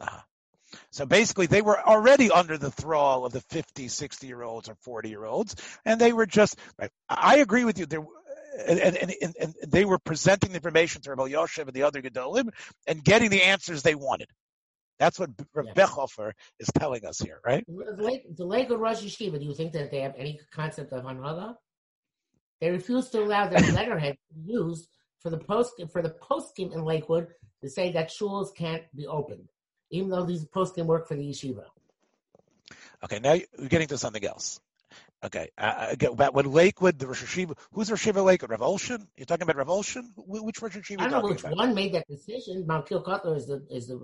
Uh-huh. 0.00 0.20
So 0.90 1.06
basically, 1.06 1.46
they 1.46 1.62
were 1.62 1.80
already 1.80 2.30
under 2.30 2.58
the 2.58 2.70
thrall 2.70 3.24
of 3.24 3.32
the 3.32 3.40
50, 3.40 3.88
60 3.88 4.26
year 4.26 4.42
olds 4.42 4.68
or 4.68 4.74
40 4.82 5.08
year 5.08 5.24
olds, 5.24 5.56
and 5.84 6.00
they 6.00 6.12
were 6.12 6.26
just. 6.26 6.56
I 7.08 7.38
agree 7.38 7.64
with 7.64 7.78
you. 7.78 7.86
There, 7.86 8.04
and, 8.66 8.78
and, 8.78 9.14
and, 9.22 9.34
and 9.40 9.54
they 9.66 9.84
were 9.84 9.98
presenting 9.98 10.50
the 10.50 10.56
information 10.56 11.00
to 11.02 11.10
Rabbi 11.10 11.30
Yoshev 11.30 11.66
and 11.66 11.72
the 11.72 11.84
other 11.84 12.02
Gedolim 12.02 12.50
and 12.86 13.04
getting 13.04 13.30
the 13.30 13.42
answers 13.42 13.82
they 13.82 13.94
wanted. 13.94 14.28
That's 14.98 15.18
what 15.18 15.30
Rabbi 15.54 15.68
yeah. 15.76 15.86
Bechhofer 15.86 16.32
is 16.58 16.70
telling 16.76 17.04
us 17.04 17.20
here, 17.20 17.40
right? 17.44 17.64
The, 17.66 18.44
Lakewood 18.44 18.80
Rosh 18.80 19.02
Yeshiva, 19.02 19.38
do 19.38 19.44
you 19.44 19.54
think 19.54 19.72
that 19.72 19.90
they 19.90 20.00
have 20.00 20.14
any 20.16 20.40
concept 20.52 20.92
of 20.92 21.04
Hanhala? 21.04 21.54
They 22.60 22.70
refuse 22.70 23.08
to 23.10 23.22
allow 23.22 23.48
their 23.48 23.60
letterhead 23.72 24.16
to 24.28 24.34
be 24.34 24.52
used 24.52 24.88
for 25.20 25.30
the 25.30 25.38
post 25.38 25.80
for 25.92 26.02
the 26.02 26.10
poskim 26.10 26.72
in 26.74 26.84
Lakewood 26.84 27.28
to 27.62 27.70
say 27.70 27.92
that 27.92 28.10
shuls 28.10 28.54
can't 28.54 28.82
be 28.94 29.06
opened, 29.06 29.48
even 29.90 30.10
though 30.10 30.24
these 30.24 30.44
poskim 30.46 30.86
work 30.86 31.06
for 31.06 31.14
the 31.14 31.22
yeshiva. 31.22 31.64
Okay, 33.04 33.20
now 33.20 33.36
we're 33.58 33.68
getting 33.68 33.88
to 33.88 33.98
something 33.98 34.24
else. 34.24 34.60
Okay, 35.24 35.50
uh, 35.58 35.88
again, 35.90 36.12
about 36.12 36.32
when 36.34 36.46
Lakewood, 36.52 36.98
the 36.98 37.06
Rosh 37.06 37.24
Hashiva, 37.24 37.56
who's 37.72 37.90
Rosh 37.90 38.06
Hashiva 38.06 38.24
Lakewood? 38.24 38.50
Revulsion? 38.50 39.08
You're 39.16 39.26
talking 39.26 39.42
about 39.42 39.56
Revulsion? 39.56 40.12
Which 40.16 40.62
Rosh 40.62 40.76
Hashiva? 40.76 41.00
I 41.00 41.08
don't 41.08 41.22
know 41.22 41.28
which 41.28 41.40
about? 41.40 41.56
one 41.56 41.74
made 41.74 41.92
that 41.94 42.06
decision. 42.08 42.64
Malkiel 42.64 43.04
Kotler 43.04 43.36
is 43.36 43.46
the 43.46 43.66
is 43.68 43.88
the 43.88 43.96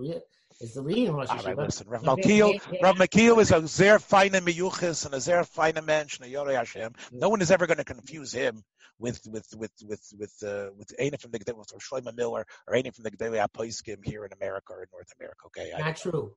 is 0.61 0.73
the 0.73 0.81
leading 0.81 1.13
Rosh 1.13 1.27
Hashiva. 1.27 1.39
All 1.39 1.45
right, 1.45 1.57
listen, 1.57 1.87
Rav 1.87 2.03
Malkiel, 2.03 2.81
Rav 2.81 2.95
Malkiel 2.95 3.41
is 3.41 3.51
a 3.51 3.67
zer 3.67 3.99
feine 3.99 4.31
miyuchis 4.31 5.05
and 5.05 5.13
a 5.13 5.21
zer 5.21 5.43
feine 5.43 5.83
mensch 5.85 6.19
and 6.19 6.27
a 6.27 6.33
yorei 6.33 6.55
Hashem. 6.55 6.93
No 7.11 7.29
one 7.29 7.41
is 7.41 7.51
ever 7.51 7.67
going 7.67 7.77
to 7.77 7.83
confuse 7.83 8.31
him 8.31 8.63
with 8.99 9.21
with 9.27 9.47
with 9.57 9.71
with 9.83 10.01
with 10.17 10.43
uh, 10.43 10.69
with 10.77 10.93
any 10.97 11.17
from 11.17 11.31
the 11.31 11.39
with 11.55 11.67
Shlomo 11.81 12.15
Miller 12.15 12.45
or 12.67 12.75
any 12.75 12.91
from 12.91 13.03
the 13.03 13.11
Gedolei 13.11 13.45
HaPoskim 13.45 14.05
here 14.05 14.25
in 14.25 14.31
America 14.33 14.73
or 14.73 14.83
in 14.83 14.87
North 14.93 15.11
America. 15.19 15.45
Okay, 15.47 15.71
not 15.77 15.97
true. 15.97 16.33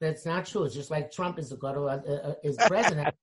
That's 0.00 0.24
not 0.24 0.46
true. 0.46 0.64
It's 0.64 0.74
just 0.74 0.90
like 0.90 1.12
Trump 1.12 1.38
is 1.38 1.52
a 1.52 1.58
uh, 1.62 1.68
uh, 1.68 2.34
is 2.42 2.56
president. 2.66 3.14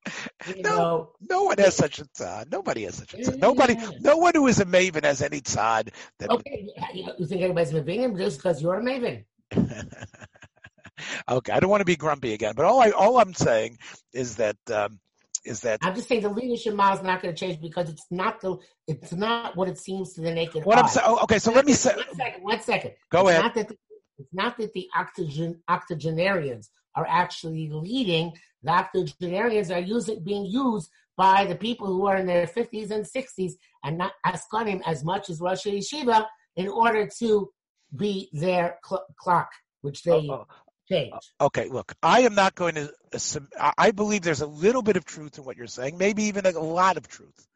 no, 0.58 0.62
know. 0.62 1.12
no 1.28 1.44
one 1.44 1.58
has 1.58 1.76
such 1.76 2.00
a 2.00 2.06
tzad. 2.06 2.52
Nobody 2.52 2.84
has 2.84 2.96
such 2.96 3.16
a 3.16 3.18
tzad. 3.18 3.40
Nobody, 3.40 3.76
no 4.00 4.18
one 4.18 4.36
who 4.36 4.46
is 4.48 4.60
a 4.60 4.66
maven 4.66 5.04
has 5.04 5.22
any 5.22 5.42
tzad. 5.42 5.90
That 6.20 6.30
okay, 6.30 6.70
you 6.94 7.26
think 7.26 7.42
anybody's 7.42 7.74
a 7.74 7.82
maven 7.82 8.16
just 8.16 8.38
because 8.38 8.62
you're 8.62 8.76
a 8.76 8.84
maven? 8.84 9.26
okay, 11.30 11.52
I 11.52 11.60
don't 11.60 11.70
want 11.70 11.82
to 11.82 11.86
be 11.86 11.96
grumpy 11.96 12.34
again, 12.34 12.54
but 12.56 12.66
all 12.66 12.82
I 12.82 12.92
all 12.92 13.20
I'm 13.20 13.34
saying 13.34 13.78
is 14.14 14.36
that 14.38 14.58
um, 14.72 15.00
is 15.46 15.62
that 15.62 15.80
I'm 15.82 15.96
just 15.96 16.08
saying 16.08 16.22
the 16.22 16.30
leadership 16.30 16.76
model 16.76 17.00
is 17.00 17.04
not 17.04 17.22
going 17.22 17.34
to 17.34 17.40
change 17.40 17.62
because 17.62 17.90
it's 17.90 18.06
not 18.12 18.42
the 18.42 18.58
it's 18.88 19.14
not 19.14 19.56
what 19.56 19.68
it 19.68 19.78
seems 19.78 20.14
to 20.14 20.22
the 20.22 20.34
naked 20.34 20.66
what 20.66 20.78
eye. 20.78 20.82
I'm 20.82 20.88
saying. 20.88 21.06
Oh, 21.08 21.24
okay, 21.24 21.40
so 21.40 21.52
let 21.52 21.66
me 21.66 21.74
say 21.74 21.96
one 21.96 22.16
second. 22.16 22.44
One 22.44 22.62
second. 22.62 22.92
Go 23.10 23.28
it's 23.28 23.30
ahead. 23.30 23.44
Not 23.44 23.56
that 23.56 23.68
the, 23.70 23.78
it's 24.18 24.34
not 24.34 24.58
that 24.58 24.74
the 24.74 24.88
octogen, 24.96 25.56
octogenarians 25.68 26.70
are 26.96 27.08
actually 27.10 27.70
leading. 27.70 28.34
The 28.64 28.72
octogenarians 28.72 29.72
are 29.72 29.80
using, 29.80 30.24
being 30.24 30.46
used 30.46 30.90
by 31.18 31.46
the 31.46 31.56
people 31.56 31.88
who 31.88 32.06
are 32.06 32.18
in 32.18 32.26
their 32.26 32.48
50s 32.48 32.92
and 32.92 33.06
60s 33.06 33.54
and 33.84 33.98
not 33.98 34.14
Askanim 34.26 34.82
as 34.86 35.04
much 35.04 35.30
as 35.30 35.40
Rosh 35.40 35.66
Yeshiva 35.66 36.26
in 36.56 36.68
order 36.68 37.10
to 37.20 37.50
be 37.96 38.30
their 38.34 38.80
cl- 38.88 39.06
clock, 39.18 39.50
which 39.82 40.04
they 40.04 40.12
oh, 40.30 40.48
change. 40.90 41.14
Uh, 41.40 41.46
okay, 41.46 41.70
look, 41.70 41.94
I 42.02 42.22
am 42.22 42.36
not 42.36 42.56
going 42.56 42.76
to 42.76 42.92
assume, 43.14 43.48
I 43.78 43.92
believe 43.92 44.22
there's 44.22 44.42
a 44.42 44.48
little 44.48 44.82
bit 44.82 44.98
of 44.98 45.06
truth 45.06 45.38
in 45.38 45.44
what 45.44 45.58
you're 45.58 45.68
saying, 45.68 45.98
maybe 45.98 46.24
even 46.24 46.46
a 46.46 46.52
lot 46.60 46.98
of 46.98 47.08
truth. 47.08 47.48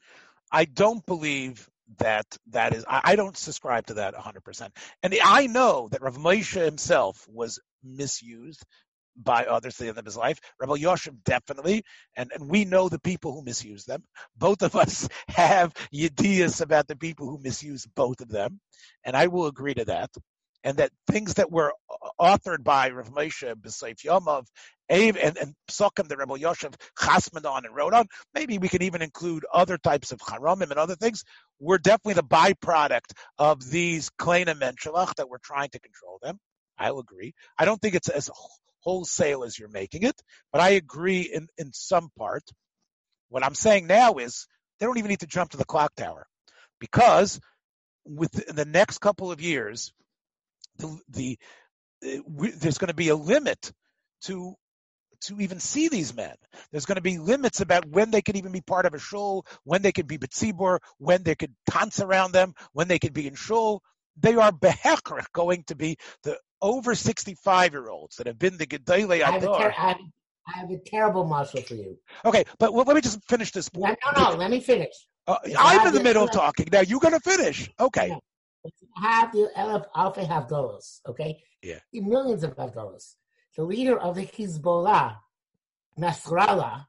I 0.52 0.66
don't 0.66 1.06
believe 1.06 1.70
that 2.00 2.26
that 2.52 2.74
is 2.74 2.84
I, 2.88 3.16
don't 3.16 3.38
subscribe 3.38 3.88
to 3.88 3.96
that 3.96 4.16
100%. 4.16 4.70
And 5.04 5.16
I 5.24 5.48
know 5.48 5.88
that 5.92 6.02
Rav 6.02 6.18
Moshe 6.18 6.64
himself 6.64 7.26
was 7.30 7.60
misused 7.84 8.64
by 9.16 9.46
others 9.46 9.80
at 9.80 9.84
the 9.84 9.90
end 9.90 9.98
of 9.98 10.06
his 10.06 10.18
life. 10.18 10.40
Rabbi 10.60 10.76
Yoshim 10.76 11.24
definitely, 11.24 11.84
and, 12.16 12.32
and 12.34 12.50
we 12.50 12.66
know 12.66 12.90
the 12.90 13.00
people 13.00 13.34
who 13.34 13.44
misuse 13.44 13.86
them. 13.86 14.04
Both 14.38 14.62
of 14.62 14.76
us 14.76 15.08
have 15.30 15.74
ideas 15.94 16.62
about 16.62 16.88
the 16.88 16.96
people 16.96 17.28
who 17.28 17.40
misuse 17.40 17.86
both 17.96 18.22
of 18.22 18.30
them, 18.30 18.60
and 19.04 19.16
I 19.16 19.28
will 19.28 19.48
agree 19.48 19.74
to 19.76 19.86
that. 19.86 20.12
And 20.64 20.78
that 20.78 20.90
things 21.08 21.36
that 21.36 21.52
were 21.52 21.74
authored 22.20 22.64
by 22.64 22.90
Rav 22.90 23.12
Moshe 23.12 23.54
B'Seif 23.54 24.04
Yomov, 24.04 24.48
and, 24.90 25.18
and 25.18 25.54
Psokim 25.70 26.08
that 26.08 26.18
Rabbi 26.18 26.38
Yoshev 26.38 26.76
Chasman 27.00 27.46
on 27.46 27.66
and 27.66 27.76
wrote 27.76 27.94
on, 27.94 28.08
maybe 28.34 28.58
we 28.58 28.68
can 28.68 28.82
even 28.82 29.04
include 29.04 29.46
other 29.54 29.78
types 29.78 30.12
of 30.12 30.20
Haramim 30.20 30.72
and 30.72 30.80
other 30.80 30.96
things, 30.96 31.24
were 31.60 31.78
definitely 31.78 32.16
the 32.16 32.24
byproduct 32.24 33.14
of 33.38 33.70
these 33.70 34.10
Kleina 34.20 34.56
Menshalach 34.56 35.14
that 35.16 35.30
we're 35.30 35.38
trying 35.38 35.70
to 35.70 35.80
control 35.80 36.18
them. 36.24 36.40
I'll 36.78 37.00
agree. 37.00 37.34
I 37.58 37.66
don't 37.66 37.82
think 37.82 37.96
it's 37.96 38.10
as 38.10 38.30
wholesale 38.86 39.44
as 39.44 39.58
you're 39.58 39.68
making 39.68 40.04
it, 40.04 40.22
but 40.52 40.62
I 40.62 40.70
agree 40.70 41.22
in, 41.22 41.48
in 41.58 41.74
some 41.74 42.10
part. 42.18 42.44
What 43.30 43.44
I'm 43.44 43.56
saying 43.56 43.88
now 43.88 44.16
is 44.16 44.48
they 44.80 44.86
don't 44.86 44.98
even 44.98 45.10
need 45.10 45.22
to 45.22 45.28
jump 45.28 45.52
to 45.52 45.58
the 45.58 45.66
clock 45.66 45.96
tower 45.96 46.28
because 46.80 47.40
within 48.06 48.56
the 48.56 48.66
next 48.66 49.00
couple 49.00 49.32
of 49.32 49.42
years, 49.42 49.92
the, 50.78 50.98
the 51.10 51.38
eh, 52.04 52.20
we, 52.28 52.52
there's 52.52 52.78
going 52.78 52.90
to 52.90 52.94
be 52.96 53.10
a 53.10 53.16
limit 53.16 53.72
to 54.26 54.56
to 55.22 55.40
even 55.40 55.60
see 55.60 55.88
these 55.88 56.14
men. 56.14 56.36
There's 56.72 56.86
going 56.86 56.98
to 56.98 57.02
be 57.02 57.18
limits 57.18 57.62
about 57.62 57.88
when 57.88 58.12
they 58.12 58.22
could 58.22 58.36
even 58.36 58.52
be 58.52 58.62
part 58.62 58.86
of 58.86 58.94
a 58.94 59.00
shul, 59.00 59.46
when 59.64 59.82
they 59.82 59.92
could 59.92 60.08
be 60.08 60.18
betzibur, 60.18 60.80
when 60.98 61.24
they 61.24 61.36
could 61.36 61.56
dance 61.72 62.00
around 62.00 62.34
them, 62.34 62.54
when 62.74 62.88
they 62.88 63.00
could 63.00 63.14
be 63.14 63.26
in 63.26 63.34
shul. 63.34 63.82
They 64.18 64.36
are 64.36 64.52
behekrach 64.52 65.26
going 65.34 65.64
to 65.68 65.76
be 65.76 65.98
the 66.24 66.38
over 66.62 66.96
65 66.96 67.72
year 67.74 67.90
olds 67.90 68.16
that 68.18 68.28
have 68.28 68.40
been 68.40 68.58
the 68.58 68.66
Gedolei 68.66 69.22
I, 69.24 69.96
I, 70.48 70.60
have 70.60 70.70
a 70.70 70.78
terrible 70.86 71.26
muscle 71.26 71.62
for 71.62 71.76
you. 71.76 71.98
Okay, 72.24 72.46
but 72.60 72.74
well, 72.74 72.86
let 72.86 72.96
me 72.96 73.02
just 73.02 73.24
finish 73.28 73.52
this. 73.52 73.70
No, 73.74 73.96
no, 74.16 74.30
no 74.32 74.36
let 74.36 74.52
me 74.52 74.60
finish. 74.60 74.94
Uh, 75.28 75.38
I'm 75.58 75.88
in 75.88 75.94
the 75.94 76.04
middle 76.04 76.24
of 76.24 76.32
talking. 76.32 76.68
Now 76.72 76.82
you're 76.82 77.00
going 77.00 77.14
to 77.14 77.20
finish. 77.20 77.70
Okay. 77.80 78.10
Yeah. 78.10 78.18
Have 78.96 79.32
the 79.32 79.50
Alpha 79.96 80.22
Havdolos, 80.22 81.02
okay? 81.08 81.40
Yeah. 81.62 81.80
Millions 81.94 82.44
of 82.44 82.56
Havdolos. 82.56 83.16
The 83.56 83.64
leader 83.64 83.98
of 83.98 84.16
the 84.16 84.26
Hezbollah, 84.26 85.18
Nasrallah, 86.00 86.86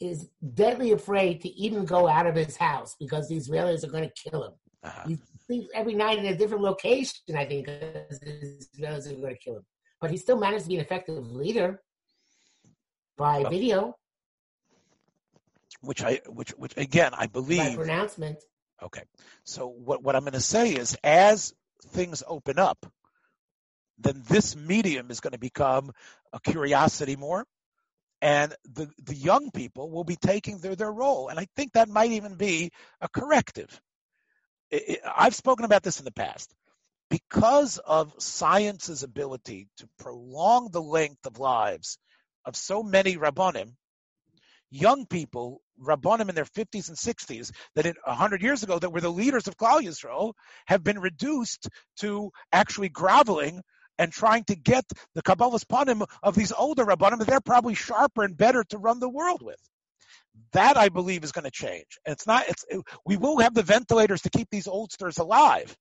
is 0.00 0.28
deadly 0.54 0.92
afraid 0.92 1.40
to 1.42 1.48
even 1.50 1.84
go 1.84 2.08
out 2.08 2.26
of 2.26 2.34
his 2.34 2.56
house 2.56 2.96
because 2.98 3.28
the 3.28 3.36
Israelis 3.36 3.84
are 3.84 3.90
going 3.90 4.08
to 4.08 4.30
kill 4.30 4.44
him. 4.44 4.52
Uh-huh. 4.82 5.08
He 5.08 5.14
sleeps 5.14 5.27
every 5.74 5.94
night 5.94 6.18
in 6.18 6.26
a 6.26 6.36
different 6.36 6.62
location, 6.62 7.36
I 7.36 7.44
think, 7.44 7.66
because 7.66 8.20
Israelis 8.20 9.10
are 9.10 9.14
going 9.14 9.34
to 9.34 9.38
kill 9.38 9.56
him. 9.56 9.66
But 10.00 10.10
he 10.10 10.16
still 10.16 10.38
managed 10.38 10.64
to 10.64 10.68
be 10.68 10.76
an 10.76 10.80
effective 10.82 11.30
leader 11.32 11.80
by 13.16 13.42
oh. 13.44 13.48
video. 13.48 13.96
Which 15.80 16.02
I, 16.02 16.20
which, 16.26 16.50
which 16.50 16.76
again, 16.76 17.12
I 17.16 17.26
believe. 17.26 17.60
By 17.60 17.76
pronouncement. 17.76 18.38
Okay. 18.82 19.02
So 19.44 19.68
what, 19.68 20.02
what 20.02 20.16
I'm 20.16 20.22
going 20.22 20.32
to 20.32 20.40
say 20.40 20.70
is 20.70 20.96
as 21.02 21.52
things 21.88 22.22
open 22.26 22.58
up, 22.58 22.86
then 23.98 24.22
this 24.28 24.54
medium 24.54 25.10
is 25.10 25.20
going 25.20 25.32
to 25.32 25.38
become 25.38 25.92
a 26.32 26.40
curiosity 26.40 27.16
more. 27.16 27.44
And 28.20 28.54
the, 28.64 28.88
the 29.04 29.14
young 29.14 29.50
people 29.52 29.90
will 29.90 30.04
be 30.04 30.16
taking 30.16 30.58
their, 30.58 30.74
their 30.74 30.90
role. 30.90 31.28
And 31.28 31.38
I 31.38 31.46
think 31.56 31.72
that 31.72 31.88
might 31.88 32.10
even 32.12 32.34
be 32.34 32.72
a 33.00 33.08
corrective. 33.08 33.80
It, 34.70 35.00
I've 35.04 35.34
spoken 35.34 35.64
about 35.64 35.82
this 35.82 35.98
in 35.98 36.04
the 36.04 36.12
past. 36.12 36.52
Because 37.10 37.78
of 37.78 38.12
science's 38.18 39.02
ability 39.02 39.68
to 39.78 39.88
prolong 39.98 40.70
the 40.70 40.82
length 40.82 41.24
of 41.24 41.38
lives 41.38 41.98
of 42.44 42.54
so 42.54 42.82
many 42.82 43.16
Rabbonim, 43.16 43.72
young 44.70 45.06
people, 45.06 45.62
Rabbonim 45.80 46.28
in 46.28 46.34
their 46.34 46.44
50s 46.44 46.88
and 46.88 46.98
60s, 46.98 47.50
that 47.74 47.86
in 47.86 47.94
100 48.04 48.42
years 48.42 48.62
ago 48.62 48.78
that 48.78 48.90
were 48.90 49.00
the 49.00 49.10
leaders 49.10 49.48
of 49.48 49.56
Klal 49.56 49.80
Yisrael, 49.80 50.34
have 50.66 50.84
been 50.84 50.98
reduced 50.98 51.68
to 52.00 52.30
actually 52.52 52.90
groveling 52.90 53.62
and 53.98 54.12
trying 54.12 54.44
to 54.44 54.54
get 54.54 54.84
the 55.14 55.22
Kabbalah's 55.22 55.64
panim 55.64 56.06
of 56.22 56.34
these 56.34 56.52
older 56.52 56.84
Rabbanim 56.84 57.18
that 57.18 57.26
they're 57.26 57.40
probably 57.40 57.74
sharper 57.74 58.22
and 58.22 58.36
better 58.36 58.64
to 58.64 58.78
run 58.78 59.00
the 59.00 59.08
world 59.08 59.42
with. 59.42 59.58
That 60.52 60.76
I 60.76 60.88
believe 60.88 61.24
is 61.24 61.32
going 61.32 61.44
to 61.44 61.50
change. 61.50 61.98
It's 62.06 62.26
not, 62.26 62.48
it's, 62.48 62.64
it, 62.68 62.80
we 63.04 63.16
will 63.16 63.38
have 63.38 63.54
the 63.54 63.62
ventilators 63.62 64.22
to 64.22 64.30
keep 64.30 64.48
these 64.50 64.66
oldsters 64.66 65.18
alive. 65.18 65.76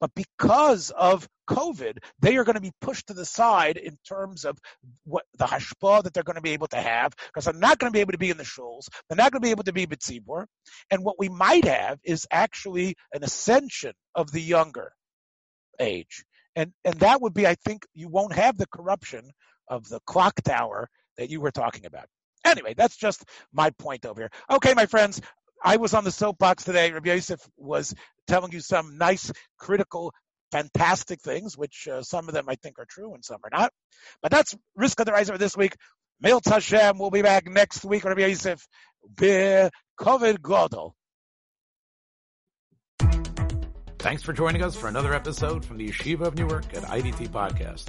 But 0.00 0.10
because 0.14 0.90
of 0.90 1.26
COVID, 1.48 1.98
they 2.20 2.36
are 2.36 2.44
going 2.44 2.56
to 2.56 2.60
be 2.60 2.72
pushed 2.80 3.06
to 3.06 3.14
the 3.14 3.24
side 3.24 3.78
in 3.78 3.96
terms 4.06 4.44
of 4.44 4.58
what 5.04 5.24
the 5.38 5.46
hashpah 5.46 6.02
that 6.02 6.12
they're 6.12 6.22
going 6.22 6.36
to 6.36 6.42
be 6.42 6.50
able 6.50 6.66
to 6.68 6.80
have, 6.80 7.14
because 7.26 7.46
they're 7.46 7.54
not 7.54 7.78
going 7.78 7.90
to 7.90 7.96
be 7.96 8.00
able 8.00 8.12
to 8.12 8.18
be 8.18 8.28
in 8.28 8.36
the 8.36 8.44
shuls. 8.44 8.88
They're 9.08 9.16
not 9.16 9.32
going 9.32 9.40
to 9.40 9.46
be 9.46 9.50
able 9.50 9.64
to 9.64 9.72
be 9.72 9.86
betzibur. 9.86 10.44
And 10.90 11.04
what 11.04 11.18
we 11.18 11.28
might 11.30 11.64
have 11.64 11.98
is 12.04 12.26
actually 12.30 12.96
an 13.14 13.24
ascension 13.24 13.92
of 14.14 14.30
the 14.30 14.42
younger 14.42 14.92
age. 15.80 16.24
And, 16.54 16.72
and 16.84 16.94
that 17.00 17.22
would 17.22 17.34
be, 17.34 17.46
I 17.46 17.54
think, 17.54 17.86
you 17.94 18.08
won't 18.08 18.34
have 18.34 18.58
the 18.58 18.66
corruption 18.66 19.30
of 19.68 19.88
the 19.88 20.00
clock 20.06 20.34
tower 20.42 20.88
that 21.16 21.30
you 21.30 21.40
were 21.40 21.52
talking 21.52 21.86
about. 21.86 22.06
Anyway, 22.48 22.74
that's 22.76 22.96
just 22.96 23.24
my 23.52 23.70
point 23.70 24.06
over 24.06 24.22
here. 24.22 24.30
Okay, 24.50 24.74
my 24.74 24.86
friends, 24.86 25.20
I 25.62 25.76
was 25.76 25.94
on 25.94 26.04
the 26.04 26.10
soapbox 26.10 26.64
today. 26.64 26.92
Rabbi 26.92 27.12
Yosef 27.12 27.40
was 27.56 27.94
telling 28.26 28.52
you 28.52 28.60
some 28.60 28.96
nice 28.98 29.32
critical 29.58 30.12
fantastic 30.50 31.20
things, 31.20 31.58
which 31.58 31.86
uh, 31.90 32.02
some 32.02 32.28
of 32.28 32.34
them 32.34 32.46
I 32.48 32.54
think 32.54 32.78
are 32.78 32.86
true 32.88 33.14
and 33.14 33.24
some 33.24 33.38
are 33.44 33.50
not. 33.52 33.72
But 34.22 34.30
that's 34.30 34.54
Rischa 34.78 35.04
Daraisa 35.04 35.32
for 35.32 35.38
this 35.38 35.56
week. 35.56 35.74
Mil 36.20 36.40
Tashem 36.40 36.98
will 36.98 37.10
be 37.10 37.22
back 37.22 37.46
next 37.46 37.84
week. 37.84 38.04
Rabbi 38.04 38.22
Yosef, 38.22 38.66
be 39.16 39.68
COVID 40.00 40.38
Godel. 40.38 40.92
Thanks 43.98 44.22
for 44.22 44.32
joining 44.32 44.62
us 44.62 44.76
for 44.76 44.86
another 44.88 45.12
episode 45.12 45.64
from 45.64 45.76
the 45.76 45.88
Yeshiva 45.88 46.22
of 46.22 46.36
Newark 46.36 46.64
at 46.74 46.84
IDT 46.84 47.28
Podcast. 47.28 47.88